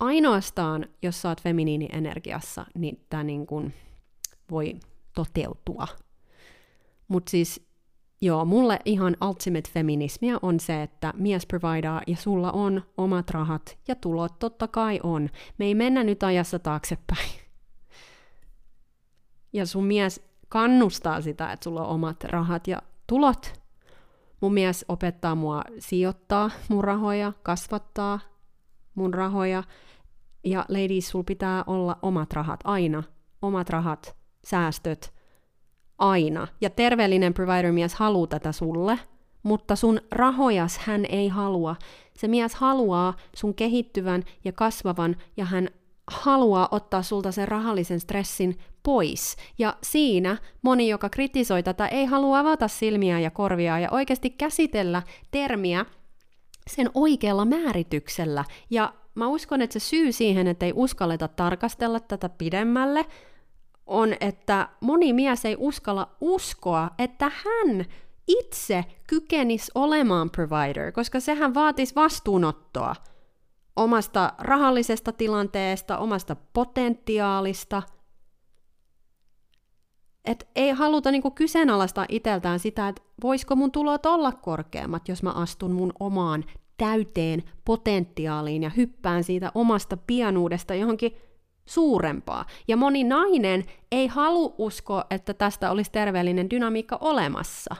[0.00, 3.72] ainoastaan, jos sä oot feminiinienergiassa, niin tämä niin kun
[4.50, 4.74] voi
[5.14, 5.88] toteutua.
[7.08, 7.67] Mutta siis
[8.20, 13.78] joo, mulle ihan ultimate feminismia on se, että mies providaa ja sulla on omat rahat
[13.88, 15.28] ja tulot totta kai on.
[15.58, 17.30] Me ei mennä nyt ajassa taaksepäin.
[19.52, 23.52] Ja sun mies kannustaa sitä, että sulla on omat rahat ja tulot.
[24.40, 28.20] Mun mies opettaa mua sijoittaa mun rahoja, kasvattaa
[28.94, 29.62] mun rahoja.
[30.44, 33.02] Ja ladies, sul pitää olla omat rahat aina.
[33.42, 35.14] Omat rahat, säästöt,
[35.98, 36.46] aina.
[36.60, 38.98] Ja terveellinen provider-mies haluaa tätä sulle,
[39.42, 41.76] mutta sun rahojas hän ei halua.
[42.16, 45.68] Se mies haluaa sun kehittyvän ja kasvavan ja hän
[46.10, 49.36] haluaa ottaa sulta sen rahallisen stressin pois.
[49.58, 55.02] Ja siinä moni, joka kritisoi tätä, ei halua avata silmiä ja korvia ja oikeasti käsitellä
[55.30, 55.86] termiä
[56.66, 58.44] sen oikealla määrityksellä.
[58.70, 63.06] Ja mä uskon, että se syy siihen, että ei uskalleta tarkastella tätä pidemmälle,
[63.88, 67.84] on, että moni mies ei uskalla uskoa, että hän
[68.28, 72.94] itse kykenisi olemaan provider, koska sehän vaatisi vastuunottoa
[73.76, 77.82] omasta rahallisesta tilanteesta, omasta potentiaalista.
[80.24, 85.30] Et ei haluta niinku kyseenalaistaa itseltään sitä, että voisiko mun tulot olla korkeammat, jos mä
[85.30, 86.44] astun mun omaan
[86.76, 91.12] täyteen potentiaaliin ja hyppään siitä omasta pianuudesta johonkin
[91.68, 92.44] suurempaa.
[92.68, 97.76] Ja moni nainen ei halua uskoa, että tästä olisi terveellinen dynamiikka olemassa.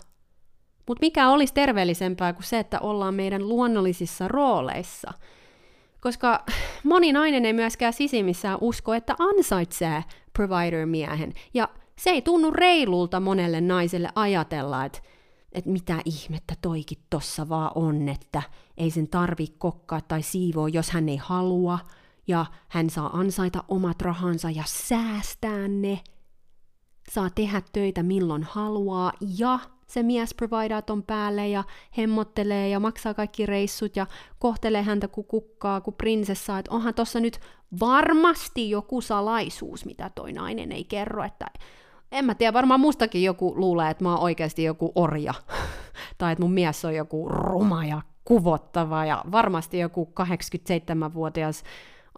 [0.88, 5.12] Mutta mikä olisi terveellisempää kuin se, että ollaan meidän luonnollisissa rooleissa–
[6.00, 6.44] koska
[6.84, 11.32] moni nainen ei myöskään sisimmissään usko, että ansaitsee provider-miehen.
[11.54, 11.68] Ja
[11.98, 14.98] se ei tunnu reilulta monelle naiselle ajatella, että,
[15.52, 18.42] että mitä ihmettä toikin tossa vaan on, että
[18.76, 21.78] ei sen tarvi kokkaa tai siivoa, jos hän ei halua,
[22.28, 26.00] ja hän saa ansaita omat rahansa ja säästää ne,
[27.10, 31.64] saa tehdä töitä milloin haluaa, ja se mies providaa ton päälle ja
[31.98, 34.06] hemmottelee ja maksaa kaikki reissut ja
[34.38, 37.40] kohtelee häntä kuin kukkaa, kuin prinsessaa, että onhan tossa nyt
[37.80, 41.46] varmasti joku salaisuus, mitä toi nainen ei kerro, että
[42.12, 45.34] en mä tiedä, varmaan mustakin joku luulee, että mä oon oikeasti joku orja,
[46.18, 51.62] tai että mun mies on joku ruma ja kuvottava, ja varmasti joku 87-vuotias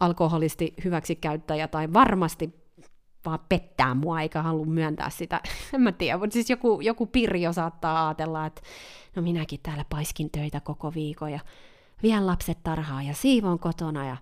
[0.01, 2.61] alkoholisti hyväksikäyttäjä, tai varmasti
[3.27, 5.41] vaan pettää mua eikä halua myöntää sitä.
[5.75, 8.63] en mä tiedä, mutta siis joku, joku Pirjo saattaa ajatella, että
[9.17, 11.41] no minäkin täällä paiskin töitä koko viikon ja
[12.03, 14.17] vien lapset tarhaa ja siivon kotona ja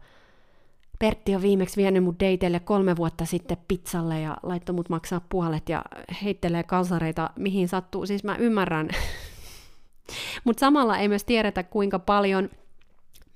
[0.99, 5.68] Pertti on viimeksi vienyt mut dateille kolme vuotta sitten pizzalle ja laittoi mut maksaa puolet
[5.68, 5.85] ja
[6.22, 8.07] heittelee kalsareita mihin sattuu.
[8.07, 8.89] Siis mä ymmärrän.
[10.45, 12.51] Mutta samalla ei myös tiedetä, kuinka paljon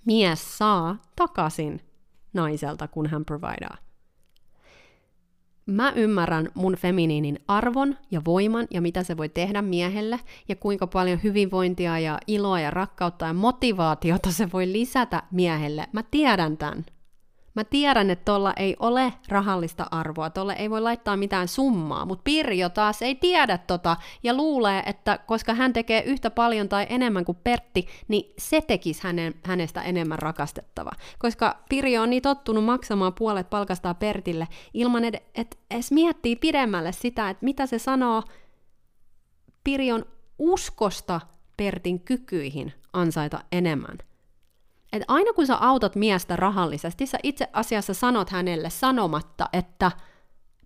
[0.04, 1.80] mies saa takaisin
[2.32, 3.76] naiselta, kun hän providaa.
[5.66, 10.86] Mä ymmärrän mun feminiinin arvon ja voiman ja mitä se voi tehdä miehelle ja kuinka
[10.86, 15.86] paljon hyvinvointia ja iloa ja rakkautta ja motivaatiota se voi lisätä miehelle.
[15.92, 16.84] Mä tiedän tämän.
[17.54, 22.22] Mä tiedän, että tuolla ei ole rahallista arvoa, tuolle ei voi laittaa mitään summaa, mutta
[22.22, 27.24] Pirjo taas ei tiedä tota ja luulee, että koska hän tekee yhtä paljon tai enemmän
[27.24, 30.90] kuin Pertti, niin se tekisi hänen, hänestä enemmän rakastettava.
[31.18, 36.92] Koska Pirjo on niin tottunut maksamaan puolet palkastaa Pertille ilman, että et edes miettii pidemmälle
[36.92, 38.22] sitä, että mitä se sanoo
[39.64, 40.04] Pirjon
[40.38, 41.20] uskosta
[41.56, 43.98] Pertin kykyihin ansaita enemmän–
[44.92, 49.90] että aina kun sä autat miestä rahallisesti, sä itse asiassa sanot hänelle sanomatta, että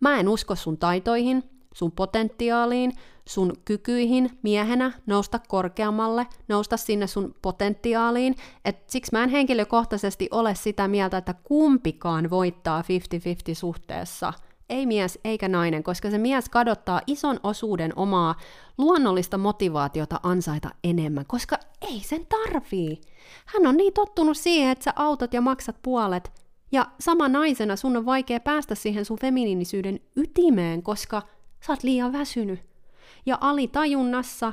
[0.00, 1.42] mä en usko sun taitoihin,
[1.74, 2.92] sun potentiaaliin,
[3.28, 8.34] sun kykyihin miehenä nousta korkeammalle, nousta sinne sun potentiaaliin.
[8.64, 12.84] Et siksi mä en henkilökohtaisesti ole sitä mieltä, että kumpikaan voittaa 50-50
[13.54, 14.32] suhteessa–
[14.70, 18.34] ei mies eikä nainen, koska se mies kadottaa ison osuuden omaa
[18.78, 23.00] luonnollista motivaatiota ansaita enemmän, koska ei sen tarvii.
[23.46, 26.32] Hän on niin tottunut siihen, että sä autot ja maksat puolet,
[26.72, 31.22] ja sama naisena sun on vaikea päästä siihen sun feminiinisyyden ytimeen, koska
[31.66, 32.60] sä oot liian väsynyt.
[33.26, 34.52] Ja alitajunnassa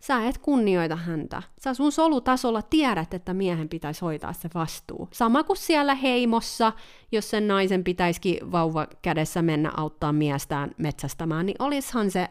[0.00, 1.42] Sä et kunnioita häntä.
[1.60, 5.08] Sä sun solutasolla tiedät, että miehen pitäisi hoitaa se vastuu.
[5.12, 6.72] Sama kuin siellä heimossa,
[7.12, 12.28] jos sen naisen pitäisikin vauva kädessä mennä auttaa miestään metsästämään, niin olishan se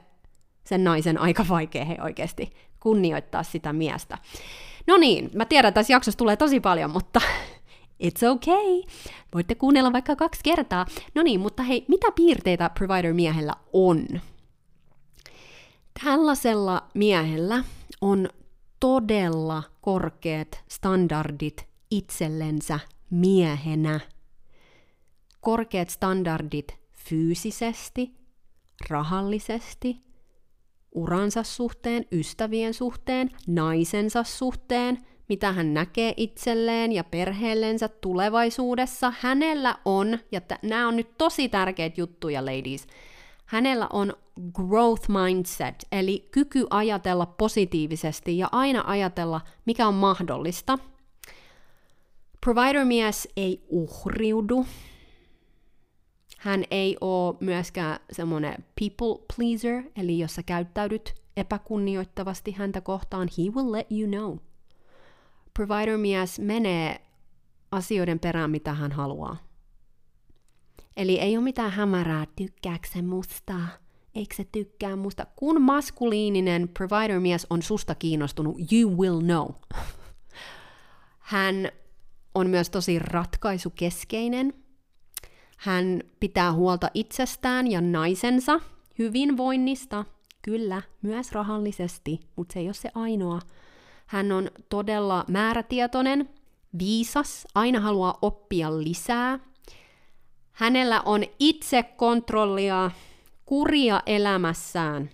[0.64, 4.18] sen naisen aika vaikea he oikeasti kunnioittaa sitä miestä.
[4.88, 7.22] No niin, mä tiedän, että tässä jaksossa tulee tosi paljon, mutta
[8.06, 8.94] it's okay.
[9.34, 10.86] Voitte kuunnella vaikka kaksi kertaa.
[11.16, 14.06] No niin, mutta hei, mitä piirteitä provider-miehellä on?
[16.04, 17.64] Tällaisella miehellä
[18.02, 18.30] on
[18.80, 22.80] todella korkeat standardit itsellensä
[23.10, 24.00] miehenä.
[25.42, 28.12] Korkeat standardit fyysisesti,
[28.90, 29.98] rahallisesti,
[30.92, 34.98] uransa suhteen, ystävien suhteen, naisensa suhteen,
[35.30, 39.14] mitä hän näkee itselleen ja perheellensä tulevaisuudessa.
[39.20, 42.88] Hänellä on, ja t- nämä on nyt tosi tärkeitä juttuja, ladies,
[43.48, 44.14] hänellä on
[44.54, 50.80] growth mindset, eli kyky ajatella positiivisesti ja aina ajatella, mikä on mahdollista.
[52.46, 54.66] Provider-mies ei uhriudu.
[56.38, 63.44] Hän ei ole myöskään semmoinen people pleaser, eli jos sä käyttäydyt epäkunnioittavasti häntä kohtaan, he
[63.44, 64.38] will let you know.
[65.54, 67.02] Provider-mies menee
[67.72, 69.47] asioiden perään, mitä hän haluaa.
[70.98, 73.56] Eli ei ole mitään hämärää, tykkääkö se musta,
[74.16, 75.26] eikö se tykkää musta.
[75.36, 79.50] Kun maskuliininen provider-mies on susta kiinnostunut, you will know.
[81.20, 81.70] Hän
[82.36, 84.54] on myös tosi ratkaisukeskeinen.
[85.58, 88.60] Hän pitää huolta itsestään ja naisensa
[89.00, 90.06] hyvinvoinnista,
[90.42, 93.40] kyllä, myös rahallisesti, mutta se ei ole se ainoa.
[94.06, 96.30] Hän on todella määrätietoinen,
[96.80, 99.40] viisas, aina haluaa oppia lisää,
[100.58, 102.92] Hänellä on itsekontrollia,
[103.46, 105.10] kuria elämässään.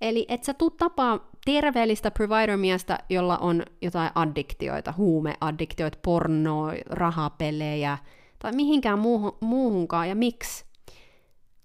[0.00, 7.98] Eli et sä tuu tapaa terveellistä provider-miestä, jolla on jotain addiktioita, huumeaddiktioita, pornoa, rahapelejä
[8.38, 10.08] tai mihinkään muuhun, muuhunkaan.
[10.08, 10.64] Ja miksi?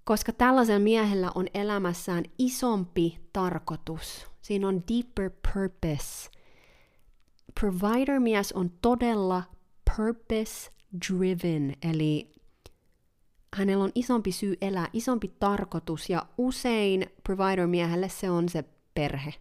[0.04, 4.28] Koska tällaisella miehellä on elämässään isompi tarkoitus.
[4.42, 6.30] Siinä on deeper purpose.
[7.60, 9.44] Provider-mies on todella
[9.98, 10.72] purpose
[11.10, 12.39] driven, eli
[13.56, 19.34] hänellä on isompi syy elää, isompi tarkoitus ja usein provider-miehelle se on se perhe.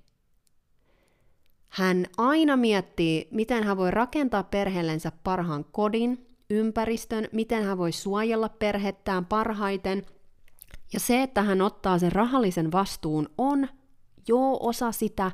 [1.69, 8.49] Hän aina miettii, miten hän voi rakentaa perheellensä parhaan kodin, ympäristön, miten hän voi suojella
[8.49, 10.07] perhettään parhaiten.
[10.93, 13.69] Ja se, että hän ottaa sen rahallisen vastuun, on
[14.29, 15.33] jo osa sitä,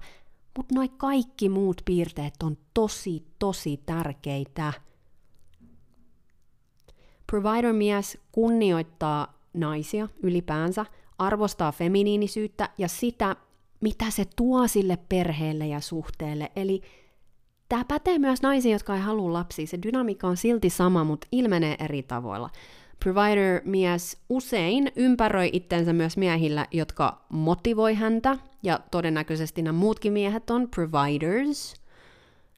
[0.57, 4.73] mutta noin kaikki muut piirteet on tosi, tosi tärkeitä–
[7.35, 10.87] Provider-mies kunnioittaa naisia ylipäänsä,
[11.19, 13.37] arvostaa feminiinisyyttä ja sitä,
[13.81, 16.53] mitä se tuo sille perheelle ja suhteelle.
[16.57, 16.83] Eli
[17.69, 19.67] tämä pätee myös naisiin, jotka ei halua lapsia.
[19.67, 22.51] Se dynamiikka on silti sama, mutta ilmenee eri tavoilla.
[23.01, 30.69] Provider-mies usein ympäröi itsensä myös miehillä, jotka motivoi häntä, ja todennäköisesti nämä muutkin miehet on
[30.69, 31.75] providers.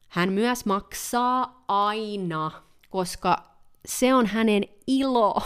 [0.09, 2.51] Hän myös maksaa aina,
[2.91, 3.56] koska
[3.87, 5.35] se on hänen ilo.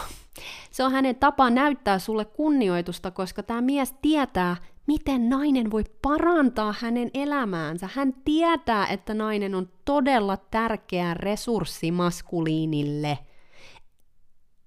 [0.70, 6.74] Se on hänen tapa näyttää sulle kunnioitusta, koska tämä mies tietää, miten nainen voi parantaa
[6.78, 7.88] hänen elämäänsä.
[7.95, 13.18] Hän tietää, että nainen on todella tärkeä resurssi maskuliinille.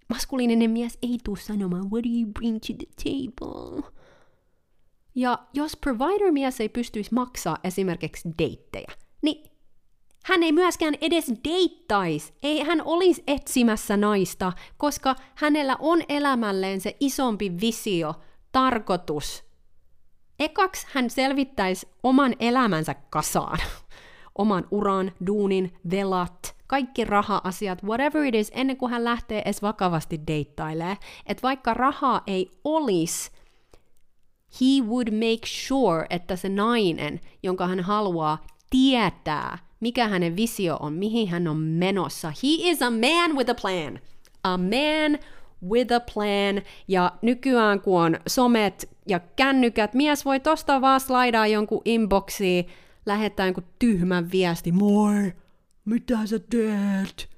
[0.09, 3.91] Maskuliininen mies ei tule sanomaan, what do you bring to the table?
[5.15, 9.52] Ja jos provider-mies ei pystyisi maksaa esimerkiksi deittejä, niin
[10.23, 16.97] hän ei myöskään edes deittaisi, ei hän olisi etsimässä naista, koska hänellä on elämälleen se
[16.99, 18.13] isompi visio,
[18.51, 19.43] tarkoitus.
[20.39, 23.59] Ekaksi hän selvittäisi oman elämänsä kasaan.
[24.37, 30.19] Oman uran, duunin, velat, kaikki raha-asiat, whatever it is, ennen kuin hän lähtee edes vakavasti
[30.27, 30.97] deittailee.
[31.25, 33.31] Että vaikka rahaa ei olisi,
[34.61, 38.37] he would make sure, että se nainen, jonka hän haluaa,
[38.69, 42.29] tietää, mikä hänen visio on, mihin hän on menossa.
[42.29, 43.99] He is a man with a plan.
[44.43, 45.19] A man
[45.69, 46.61] with a plan.
[46.87, 52.67] Ja nykyään kun on somet ja kännykät, mies voi tosta vaan slaidaa jonkun inboxiin,
[53.05, 54.71] lähettää jonkun tyhmän viesti.
[54.71, 55.33] Moi,
[55.85, 57.29] mitä sä teet?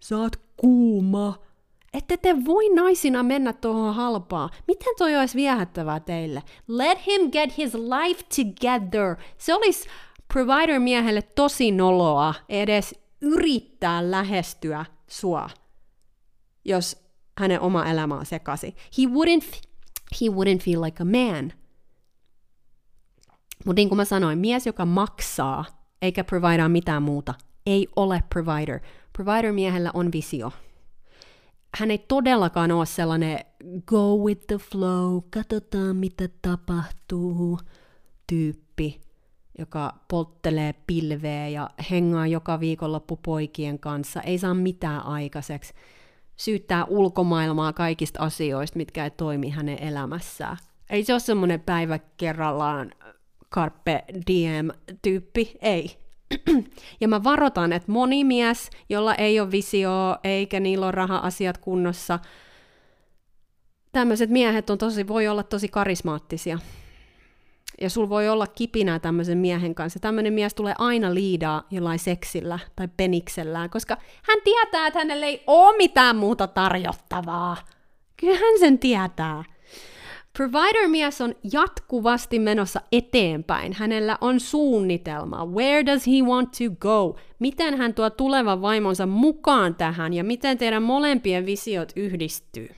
[0.00, 1.38] Sä oot kuuma.
[1.94, 4.50] Ette te voi naisina mennä tuohon halpaa.
[4.68, 6.42] Miten toi olisi viehättävää teille?
[6.68, 9.16] Let him get his life together.
[9.38, 9.88] Se olisi
[10.32, 15.50] provider-miehelle tosi noloa edes yrittää lähestyä sua,
[16.64, 17.04] jos
[17.38, 18.76] hänen oma elämä on sekasi.
[18.98, 19.60] He wouldn't,
[20.20, 21.52] he wouldn't feel like a man.
[23.66, 25.64] Mutta niin kuin mä sanoin, mies, joka maksaa
[26.02, 27.34] eikä providea mitään muuta,
[27.66, 28.80] ei ole provider.
[29.12, 30.52] Provider-miehellä on visio.
[31.78, 33.38] Hän ei todellakaan ole sellainen
[33.86, 37.58] go with the flow, katsotaan mitä tapahtuu
[38.26, 39.00] tyyppi,
[39.58, 45.74] joka polttelee pilveä ja hengaa joka viikonloppu poikien kanssa, ei saa mitään aikaiseksi,
[46.36, 50.56] syyttää ulkomaailmaa kaikista asioista, mitkä ei toimi hänen elämässään.
[50.90, 52.92] Ei se ole semmoinen päivä kerrallaan
[53.54, 55.96] carpe diem-tyyppi, ei.
[57.00, 59.90] ja mä varoitan, että moni mies, jolla ei ole visio
[60.24, 62.18] eikä niillä ole raha-asiat kunnossa,
[63.92, 66.58] tämmöiset miehet on tosi, voi olla tosi karismaattisia
[67.82, 69.98] ja sul voi olla kipinää tämmöisen miehen kanssa.
[70.00, 75.44] Tämmöinen mies tulee aina liidaa jollain seksillä tai peniksellään, koska hän tietää, että hänellä ei
[75.46, 77.56] ole mitään muuta tarjottavaa.
[78.20, 79.44] Kyllä hän sen tietää.
[80.38, 83.72] Provider-mies on jatkuvasti menossa eteenpäin.
[83.72, 85.46] Hänellä on suunnitelma.
[85.46, 87.18] Where does he want to go?
[87.38, 92.68] Miten hän tuo tulevan vaimonsa mukaan tähän ja miten teidän molempien visiot yhdistyy?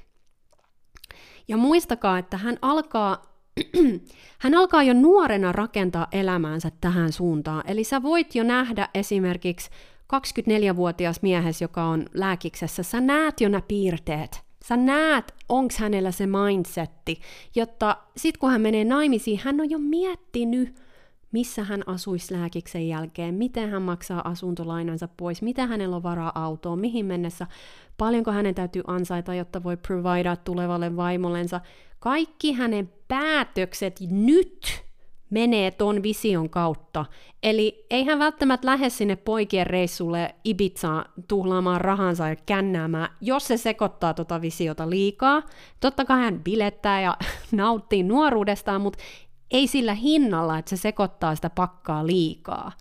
[1.48, 3.33] Ja muistakaa, että hän alkaa
[4.38, 7.64] hän alkaa jo nuorena rakentaa elämäänsä tähän suuntaan.
[7.66, 9.70] Eli sä voit jo nähdä esimerkiksi
[10.14, 14.44] 24-vuotias miehes, joka on lääkiksessä, sä näet jo nämä piirteet.
[14.64, 17.20] Sä näet, onko hänellä se mindsetti,
[17.54, 20.80] jotta sit kun hän menee naimisiin, hän on jo miettinyt,
[21.32, 26.78] missä hän asuisi lääkiksen jälkeen, miten hän maksaa asuntolainansa pois, mitä hänellä on varaa autoon,
[26.78, 27.46] mihin mennessä,
[27.98, 31.60] paljonko hänen täytyy ansaita, jotta voi providea tulevalle vaimollensa.
[31.98, 34.84] Kaikki hänen päätökset nyt
[35.30, 37.04] menee ton vision kautta.
[37.42, 43.56] Eli ei hän välttämättä lähde sinne poikien reissulle Ibizaan tuhlaamaan rahansa ja kännäämään, jos se
[43.56, 45.42] sekoittaa tota visiota liikaa.
[45.80, 47.16] Totta kai hän bilettää ja
[47.52, 48.98] nauttii nuoruudestaan, mutta
[49.50, 52.72] ei sillä hinnalla, että se sekoittaa sitä pakkaa liikaa.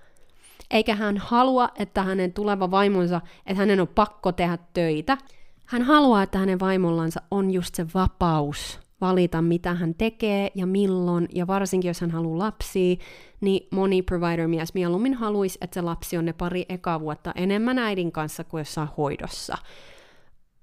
[0.72, 5.18] Eikä hän halua, että hänen tuleva vaimonsa, että hänen on pakko tehdä töitä.
[5.66, 11.28] Hän haluaa, että hänen vaimollansa on just se vapaus valita, mitä hän tekee ja milloin,
[11.36, 12.96] ja varsinkin jos hän haluaa lapsia,
[13.42, 18.12] niin moni provider-mies mieluummin haluaisi, että se lapsi on ne pari ekaa vuotta enemmän äidin
[18.12, 19.58] kanssa kuin jossain hoidossa.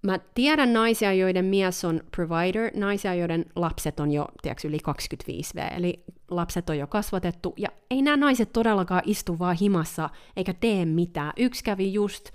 [0.03, 5.77] Mä tiedän naisia, joiden mies on provider, naisia, joiden lapset on jo, tiedätkö, yli 25V,
[5.77, 10.85] eli lapset on jo kasvatettu, ja ei nämä naiset todellakaan istu vaan himassa eikä tee
[10.85, 11.33] mitään.
[11.37, 12.31] Yksi kävi just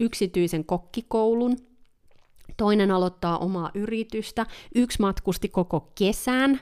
[0.00, 1.56] yksityisen kokkikoulun,
[2.58, 6.60] toinen aloittaa omaa yritystä, yksi matkusti koko kesän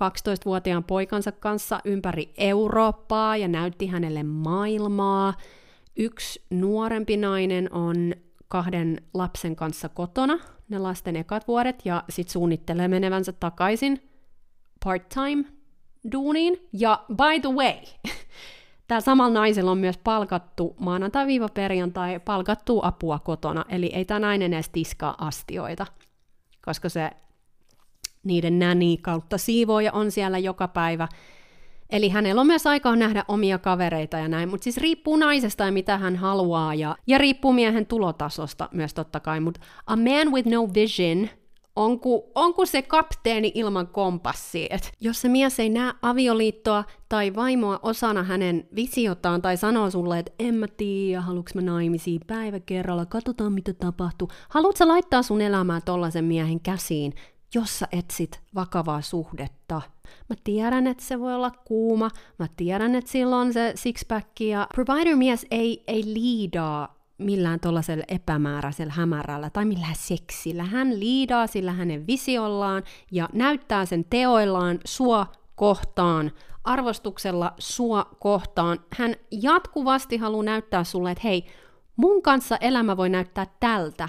[0.00, 5.34] 12-vuotiaan poikansa kanssa ympäri Eurooppaa ja näytti hänelle maailmaa.
[5.96, 8.14] Yksi nuorempi nainen on
[8.48, 10.38] kahden lapsen kanssa kotona,
[10.68, 14.10] ne lasten ekat vuodet, ja sitten suunnittelee menevänsä takaisin
[14.84, 15.44] part-time
[16.12, 16.68] duuniin.
[16.72, 17.74] Ja by the way,
[18.88, 24.68] Tällä samalla naisella on myös palkattu maanantai-perjantai palkattu apua kotona, eli ei tämä nainen edes
[24.68, 25.86] tiskaa astioita,
[26.64, 27.10] koska se
[28.24, 31.08] niiden näni kautta siivooja on siellä joka päivä.
[31.90, 35.72] Eli hänellä on myös aikaa nähdä omia kavereita ja näin, mutta siis riippuu naisesta ja
[35.72, 40.48] mitä hän haluaa, ja, ja riippuu miehen tulotasosta myös totta kai, mutta a man with
[40.48, 41.28] no vision
[41.76, 44.66] on kuin, on kuin se kapteeni ilman kompassia.
[44.70, 50.18] Et jos se mies ei näe avioliittoa tai vaimoa osana hänen visiotaan tai sanoo sulle,
[50.18, 54.28] että en mä tiedä, haluuks mä naimisiin päivä kerralla, katsotaan mitä tapahtuu.
[54.48, 57.12] Haluatko laittaa sun elämää tollasen miehen käsiin,
[57.54, 59.82] jos sä etsit vakavaa suhdetta?
[60.28, 65.46] Mä tiedän, että se voi olla kuuma, mä tiedän, että silloin se sixpack ja provider-mies
[65.50, 70.64] ei, ei liidaa millään tuollaisella epämääräisellä hämärällä tai millään seksillä.
[70.64, 76.32] Hän liidaa sillä hänen visiollaan ja näyttää sen teoillaan sua kohtaan,
[76.64, 78.80] arvostuksella sua kohtaan.
[78.98, 81.46] Hän jatkuvasti haluaa näyttää sulle, että hei,
[81.96, 84.08] mun kanssa elämä voi näyttää tältä.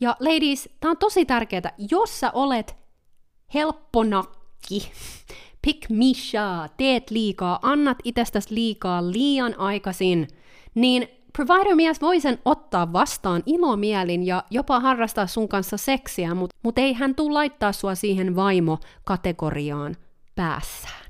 [0.00, 2.76] Ja ladies, tää on tosi tärkeää, jos sä olet
[3.54, 4.92] helpponakki,
[5.62, 10.28] pick Misha, teet liikaa, annat itsestäsi liikaa liian aikaisin,
[10.74, 16.78] niin provider-mies voi sen ottaa vastaan ilomielin ja jopa harrastaa sun kanssa seksiä, mutta mut
[16.78, 19.96] ei hän tule laittaa sua siihen vaimo-kategoriaan
[20.34, 21.06] päässään.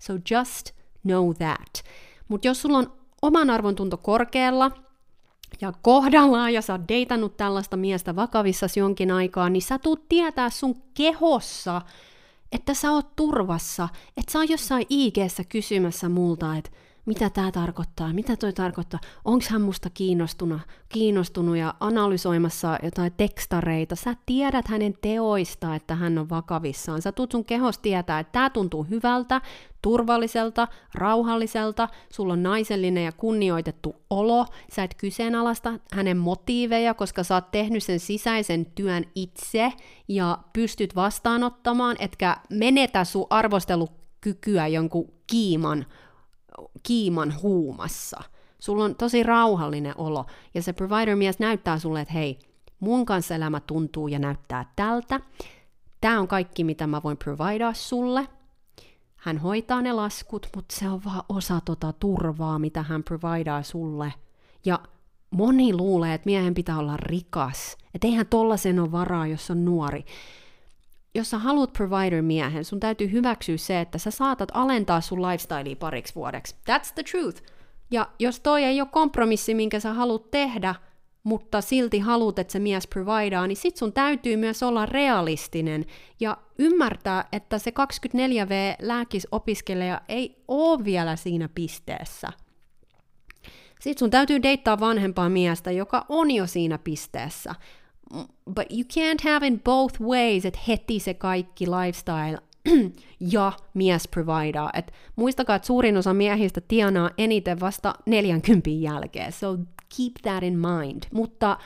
[0.00, 0.70] So just
[1.02, 1.84] know that.
[2.28, 2.92] Mutta jos sulla on
[3.22, 4.70] oman arvon tunto korkealla
[5.60, 10.50] ja kohdallaan ja sä oot deitannut tällaista miestä vakavissasi jonkin aikaa, niin sä tuut tietää
[10.50, 11.82] sun kehossa,
[12.52, 15.16] että sä oot turvassa, että sä oot jossain ig
[15.48, 16.70] kysymässä multa, että
[17.06, 23.96] mitä tämä tarkoittaa, mitä toi tarkoittaa, onko hän musta kiinnostunut, kiinnostunut ja analysoimassa jotain tekstareita.
[23.96, 27.02] Sä tiedät hänen teoista, että hän on vakavissaan.
[27.02, 29.40] Sä tuut sun kehos tietää, että tämä tuntuu hyvältä,
[29.82, 37.34] turvalliselta, rauhalliselta, sulla on naisellinen ja kunnioitettu olo, sä et kyseenalaista hänen motiiveja, koska sä
[37.34, 39.72] oot tehnyt sen sisäisen työn itse
[40.08, 45.86] ja pystyt vastaanottamaan, etkä menetä sun arvostelukykyä jonkun kiiman
[46.82, 48.22] kiiman huumassa.
[48.58, 52.38] Sulla on tosi rauhallinen olo, ja se provider-mies näyttää sulle, että hei,
[52.80, 55.20] mun kanssa elämä tuntuu ja näyttää tältä.
[56.00, 58.28] Tämä on kaikki, mitä mä voin providea sulle.
[59.16, 64.12] Hän hoitaa ne laskut, mutta se on vaan osa tota turvaa, mitä hän providaa sulle.
[64.64, 64.78] Ja
[65.30, 67.76] moni luulee, että miehen pitää olla rikas.
[67.94, 70.04] Että eihän tollasen ole varaa, jos on nuori
[71.14, 76.14] jos sä haluat provider-miehen, sun täytyy hyväksyä se, että sä saatat alentaa sun lifestylea pariksi
[76.14, 76.56] vuodeksi.
[76.70, 77.42] That's the truth.
[77.90, 80.74] Ja jos toi ei ole kompromissi, minkä sä haluat tehdä,
[81.22, 85.86] mutta silti haluat, että se mies providaa, niin sit sun täytyy myös olla realistinen
[86.20, 92.28] ja ymmärtää, että se 24V-lääkisopiskelija ei ole vielä siinä pisteessä.
[93.80, 97.54] Sitten sun täytyy deittaa vanhempaa miestä, joka on jo siinä pisteessä
[98.54, 102.38] but you can't have in both ways, että heti se kaikki lifestyle
[103.34, 104.70] ja mies providaa.
[104.74, 109.58] Et muistakaa, että suurin osa miehistä tienaa eniten vasta 40 jälkeen, so
[109.96, 111.02] keep that in mind.
[111.12, 111.58] Mutta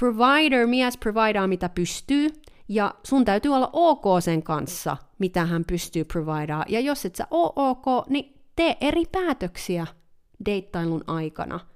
[0.00, 2.28] provider, mies providaa mitä pystyy,
[2.68, 6.64] ja sun täytyy olla ok sen kanssa, mitä hän pystyy providaa.
[6.68, 9.86] Ja jos et sä oo ok, niin tee eri päätöksiä
[10.46, 11.60] deittailun aikana–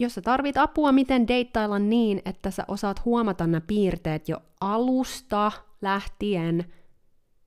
[0.00, 5.52] jos sä tarvit apua, miten deittailla niin, että sä osaat huomata nämä piirteet jo alusta
[5.82, 6.64] lähtien,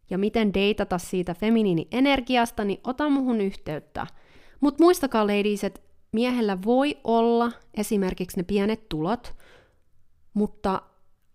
[0.09, 4.07] ja miten deitata siitä feminiini-energiasta, niin ota muhun yhteyttä.
[4.59, 5.81] Mutta muistakaa, ladies, että
[6.11, 9.35] miehellä voi olla esimerkiksi ne pienet tulot,
[10.33, 10.81] mutta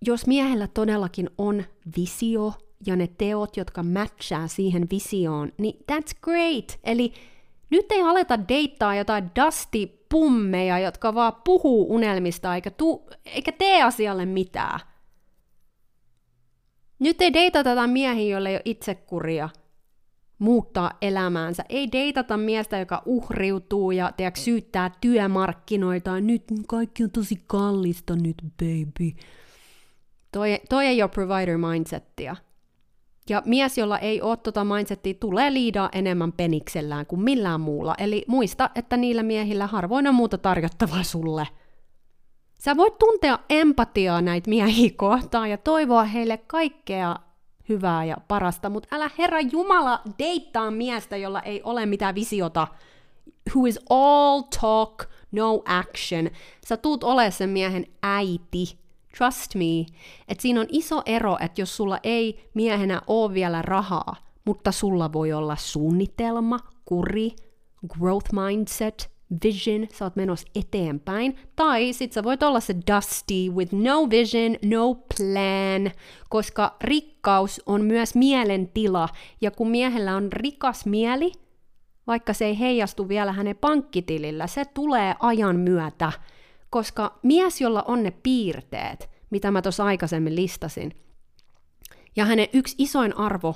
[0.07, 1.65] jos miehellä todellakin on
[1.97, 2.53] visio
[2.87, 6.79] ja ne teot, jotka matchaa siihen visioon, niin that's great.
[6.85, 7.13] Eli
[7.71, 13.83] nyt ei aleta deittaa jotain dusty pummeja, jotka vaan puhuu unelmista eikä, tu- eikä tee
[13.83, 14.81] asialle mitään.
[16.99, 19.49] Nyt ei deitata tätä miehiä, joille ei ole itsekuria
[20.39, 21.65] muuttaa elämäänsä.
[21.69, 26.21] Ei deitata miestä, joka uhriutuu ja tiedätkö, syyttää työmarkkinoita.
[26.21, 29.23] Nyt kaikki on tosi kallista nyt, baby.
[30.33, 32.37] Toi, toi ei ole provider mindsettia.
[33.29, 37.95] Ja mies, jolla ei ole tota mindsettia, tulee liidaa enemmän peniksellään kuin millään muulla.
[37.99, 41.49] Eli muista, että niillä miehillä harvoin on muuta tarjottavaa sulle.
[42.59, 47.17] Sä voit tuntea empatiaa näitä miehiä kohtaan ja toivoa heille kaikkea
[47.69, 52.67] hyvää ja parasta, mutta älä herra Jumala deittaa miestä, jolla ei ole mitään visiota.
[53.55, 56.31] Who is all talk, no action.
[56.67, 58.79] Sä tuut ole sen miehen äiti
[59.19, 59.87] Trust me,
[60.29, 65.13] että siinä on iso ero, että jos sulla ei miehenä ole vielä rahaa, mutta sulla
[65.13, 67.31] voi olla suunnitelma, kuri,
[67.89, 69.11] growth mindset,
[69.45, 74.57] vision, sä oot menossa eteenpäin, tai sit sä voit olla se dusty with no vision,
[74.65, 75.93] no plan,
[76.29, 79.09] koska rikkaus on myös mielentila,
[79.41, 81.33] ja kun miehellä on rikas mieli,
[82.07, 86.13] vaikka se ei heijastu vielä hänen pankkitilillä, se tulee ajan myötä,
[86.71, 90.93] koska mies, jolla on ne piirteet, mitä mä tuossa aikaisemmin listasin,
[92.17, 93.55] ja hänen yksi isoin arvo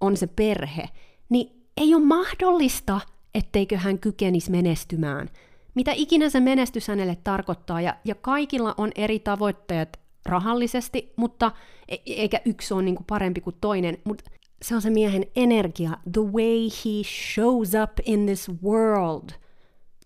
[0.00, 0.88] on se perhe,
[1.28, 3.00] niin ei ole mahdollista,
[3.34, 5.28] etteikö hän kykenisi menestymään.
[5.74, 11.52] Mitä ikinä se menestys hänelle tarkoittaa, ja, ja kaikilla on eri tavoitteet rahallisesti, mutta
[11.88, 14.30] e, eikä yksi ole niinku parempi kuin toinen, mutta
[14.62, 17.02] se on se miehen energia, the way he
[17.34, 19.30] shows up in this world.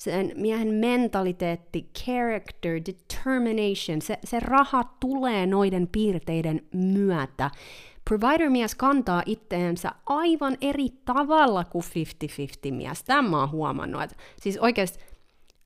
[0.05, 7.51] Sen miehen mentaliteetti, character, determination, se, se raha tulee noiden piirteiden myötä.
[8.05, 13.05] Provider-mies kantaa itteensä aivan eri tavalla kuin 50-50-mies.
[13.05, 14.03] Tämä mä oon huomannut.
[14.03, 14.99] Että siis oikeasti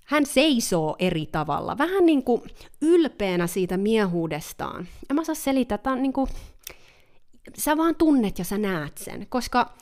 [0.04, 2.42] hän seisoo eri tavalla, vähän niin kuin
[2.82, 4.88] ylpeänä siitä miehuudestaan.
[5.08, 6.30] Ja mä saa selittää, että niin kuin,
[7.56, 9.74] sä vaan tunnet ja sä näet sen, koska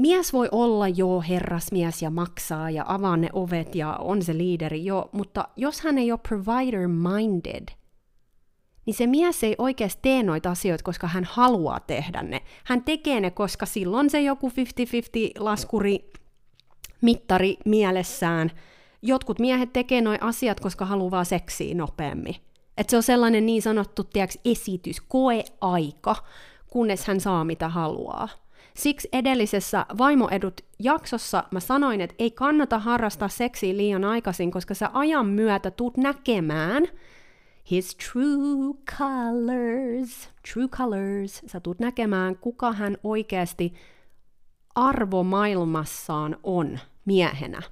[0.00, 4.84] mies voi olla jo herrasmies ja maksaa ja avaa ne ovet ja on se liideri
[4.84, 7.74] jo, mutta jos hän ei ole provider-minded–
[8.86, 12.42] niin se mies ei oikeasti tee noita asioita, koska hän haluaa tehdä ne.
[12.64, 14.52] Hän tekee ne, koska silloin se joku 50-50
[15.38, 16.12] laskuri
[17.00, 18.50] mittari mielessään.
[19.02, 22.36] Jotkut miehet tekee noin asiat, koska haluaa seksiä nopeammin.
[22.76, 26.16] Et se on sellainen niin sanottu tiiäks, esitys, koeaika,
[26.70, 28.28] kunnes hän saa mitä haluaa.
[28.74, 34.90] Siksi edellisessä Vaimoedut jaksossa mä sanoin, että ei kannata harrastaa seksiä liian aikaisin, koska sä
[34.92, 36.86] ajan myötä tuut näkemään,
[37.70, 40.28] his true colors.
[40.52, 41.42] True colors.
[41.46, 43.74] Sä tulet näkemään, kuka hän oikeasti
[44.74, 47.62] arvomaailmassaan on miehenä.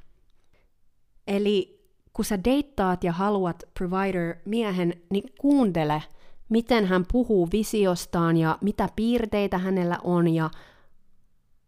[1.27, 1.79] Eli
[2.13, 6.03] kun sä deittaat ja haluat provider-miehen, niin kuuntele,
[6.49, 10.51] miten hän puhuu visiostaan ja mitä piirteitä hänellä on ja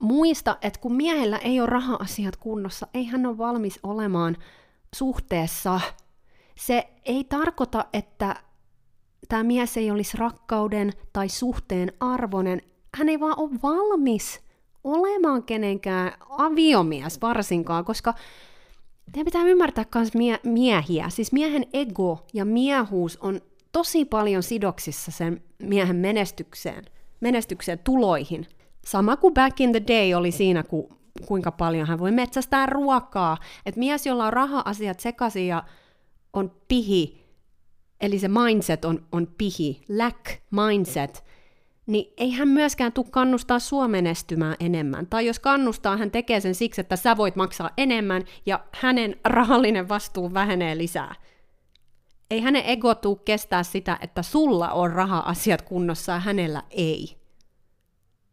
[0.00, 4.36] muista, että kun miehellä ei ole raha-asiat kunnossa, ei hän ole valmis olemaan
[4.94, 5.80] suhteessa
[6.60, 8.36] se ei tarkoita, että
[9.28, 12.62] tämä mies ei olisi rakkauden tai suhteen arvoinen.
[12.94, 14.40] Hän ei vaan ole valmis
[14.84, 18.14] olemaan kenenkään aviomies varsinkaan, koska
[19.12, 21.08] teidän pitää ymmärtää myös mie- miehiä.
[21.08, 23.40] Siis miehen ego ja miehuus on
[23.72, 26.84] tosi paljon sidoksissa sen miehen menestykseen,
[27.20, 28.46] menestykseen tuloihin.
[28.90, 30.96] Sama kuin back in the day oli siinä, kun
[31.26, 33.36] kuinka paljon hän voi metsästää ruokaa.
[33.66, 35.62] Että mies, jolla on raha-asiat sekaisin ja
[36.32, 37.24] on pihi,
[38.00, 41.24] eli se mindset on, on pihi, lack mindset,
[41.86, 45.06] niin ei hän myöskään tule kannustaa sua menestymään enemmän.
[45.06, 49.88] Tai jos kannustaa, hän tekee sen siksi, että sä voit maksaa enemmän ja hänen rahallinen
[49.88, 51.14] vastuu vähenee lisää.
[52.30, 57.19] Ei hänen ego tuu kestää sitä, että sulla on raha-asiat kunnossa ja hänellä ei.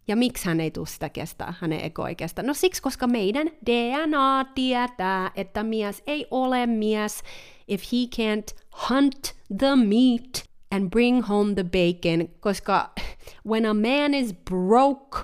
[0.08, 2.44] Ja miksi hän ei tule sitä kestää, hänen ego ei kestä?
[2.44, 7.24] No siksi, koska meidän DNA tietää, että mies ei ole mies,
[7.68, 8.56] if he can't
[8.90, 12.90] hunt the meat and bring home the bacon, koska
[13.48, 15.18] when a man is broke,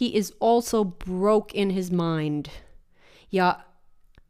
[0.00, 2.46] he is also broke in his mind.
[3.32, 3.58] Ja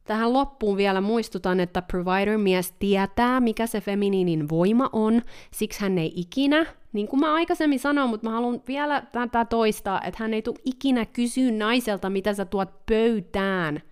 [0.04, 5.22] tähän loppuun vielä muistutan, että provider-mies tietää, mikä se feminiinin voima on,
[5.52, 10.00] siksi hän ei ikinä, niin kuin mä aikaisemmin sanoin, mutta mä haluan vielä tätä toistaa,
[10.02, 13.80] että hän ei tule ikinä kysyä naiselta, mitä sä tuot pöytään–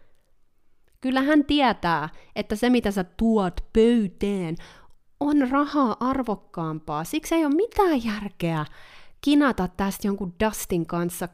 [1.01, 4.57] Kyllä hän tietää, että se mitä sä tuot pöyteen
[5.21, 7.05] on rahaa arvokkaampaa.
[7.05, 8.65] Siksi ei ole mitään järkeä
[9.21, 11.29] kinata tästä jonkun Dustin kanssa.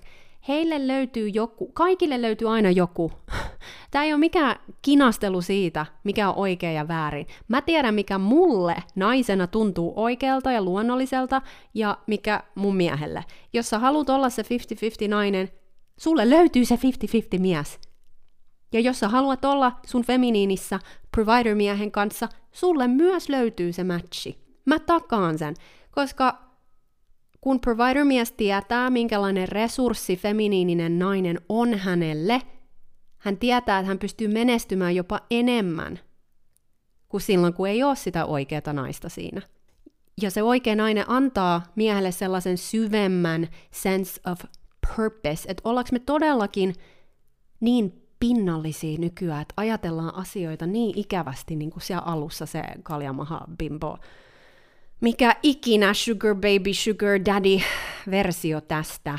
[0.48, 3.12] Heille löytyy joku, kaikille löytyy aina joku.
[3.90, 7.26] Tämä ei ole mikään kinastelu siitä, mikä on oikea ja väärin.
[7.48, 11.42] Mä tiedän, mikä mulle naisena tuntuu oikealta ja luonnolliselta
[11.74, 13.24] ja mikä mun miehelle.
[13.52, 15.48] Jos sä haluat olla se 50-50 nainen,
[15.96, 16.78] sulle löytyy se 50-50
[17.38, 17.78] mies.
[18.72, 20.78] Ja jos sä haluat olla sun feminiinissa
[21.16, 24.44] provider-miehen kanssa, sulle myös löytyy se matchi.
[24.64, 25.54] Mä takaan sen,
[25.90, 26.44] koska
[27.44, 32.42] kun provider-mies tietää, minkälainen resurssi feminiininen nainen on hänelle,
[33.18, 36.00] hän tietää, että hän pystyy menestymään jopa enemmän
[37.08, 39.42] kuin silloin, kun ei ole sitä oikeaa naista siinä.
[40.22, 44.40] Ja se oikea nainen antaa miehelle sellaisen syvemmän sense of
[44.96, 46.74] purpose, että ollaanko me todellakin
[47.60, 53.98] niin pinnallisia nykyään, että ajatellaan asioita niin ikävästi, niin kuin siellä alussa se kaljamaha bimbo.
[55.00, 57.60] Mikä ikinä sugar baby, sugar daddy
[58.10, 59.18] versio tästä.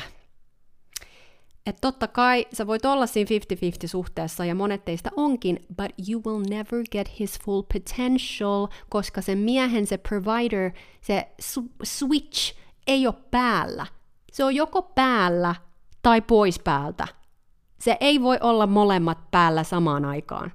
[1.66, 3.28] että totta kai sä voit olla siinä
[3.84, 9.22] 50-50 suhteessa ja monet teistä onkin, but you will never get his full potential, koska
[9.22, 10.70] se miehen, se provider,
[11.00, 11.28] se
[11.84, 13.86] switch ei ole päällä.
[14.32, 15.54] Se on joko päällä
[16.02, 17.08] tai pois päältä.
[17.80, 20.52] Se ei voi olla molemmat päällä samaan aikaan.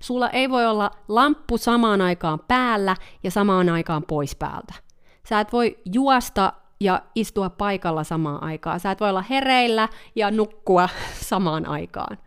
[0.00, 4.74] Sulla ei voi olla lamppu samaan aikaan päällä ja samaan aikaan pois päältä.
[5.28, 8.80] Sä et voi juosta ja istua paikalla samaan aikaan.
[8.80, 10.88] Sä et voi olla hereillä ja nukkua
[11.30, 12.18] samaan aikaan.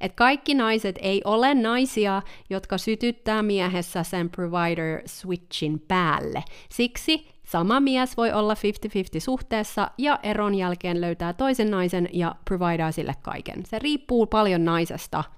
[0.00, 6.44] Et kaikki naiset ei ole naisia, jotka sytyttää miehessä sen provider switchin päälle.
[6.70, 8.56] Siksi sama mies voi olla 50-50
[9.18, 13.66] suhteessa ja eron jälkeen löytää toisen naisen ja providaa sille kaiken.
[13.66, 15.24] Se riippuu paljon naisesta–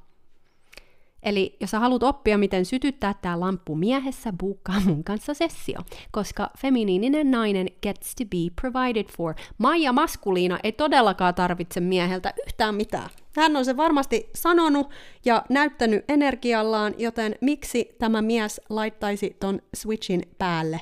[1.23, 5.79] Eli jos sä haluat oppia, miten sytyttää tämä lamppu miehessä, buukkaa mun kanssa sessio,
[6.11, 9.35] koska feminiininen nainen gets to be provided for.
[9.59, 13.11] Maija maskuliina ei todellakaan tarvitse mieheltä yhtään mitään.
[13.37, 14.91] Hän on se varmasti sanonut
[15.25, 20.81] ja näyttänyt energiallaan, joten miksi tämä mies laittaisi ton switchin päälle?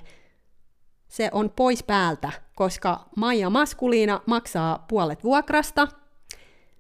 [1.09, 5.89] Se on pois päältä, koska Maija maskuliina maksaa puolet vuokrasta,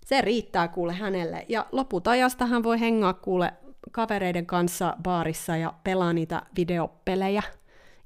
[0.08, 1.46] se riittää kuule hänelle.
[1.48, 3.52] Ja loput ajasta hän voi hengaa kuule
[3.92, 7.42] kavereiden kanssa baarissa ja pelaa niitä videopelejä.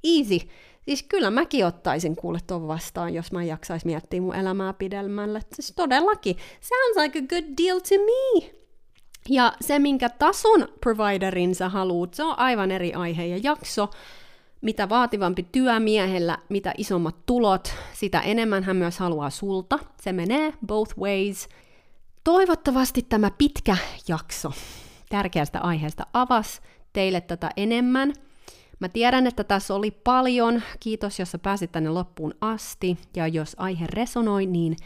[0.05, 0.49] Easy.
[0.85, 5.41] Siis kyllä mäkin ottaisin kuule ton vastaan, jos mä jaksais miettiä mun elämää pidemmälle.
[5.55, 6.37] Siis todellakin.
[6.61, 8.51] Sounds like a good deal to me.
[9.29, 13.91] Ja se, minkä tason providerin sä haluut, se on aivan eri aihe ja jakso.
[14.61, 19.79] Mitä vaativampi työ miehellä, mitä isommat tulot, sitä enemmän hän myös haluaa sulta.
[20.01, 21.49] Se menee both ways.
[22.25, 23.77] Toivottavasti tämä pitkä
[24.09, 24.53] jakso
[25.09, 26.61] tärkeästä aiheesta avas
[26.93, 28.13] teille tätä enemmän.
[28.81, 30.63] Mä tiedän, että tässä oli paljon.
[30.81, 32.99] Kiitos, jos sä pääsit tänne loppuun asti.
[33.17, 34.77] Ja jos aihe resonoi, niin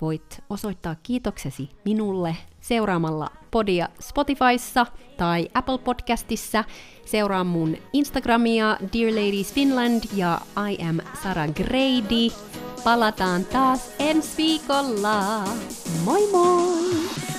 [0.00, 6.64] voit osoittaa kiitoksesi minulle seuraamalla podia Spotifyssa tai Apple Podcastissa.
[7.04, 12.30] Seuraa mun Instagramia Dear Ladies Finland ja I am Sara Grady.
[12.84, 15.44] Palataan taas ensi viikolla.
[16.04, 17.37] Moi moi!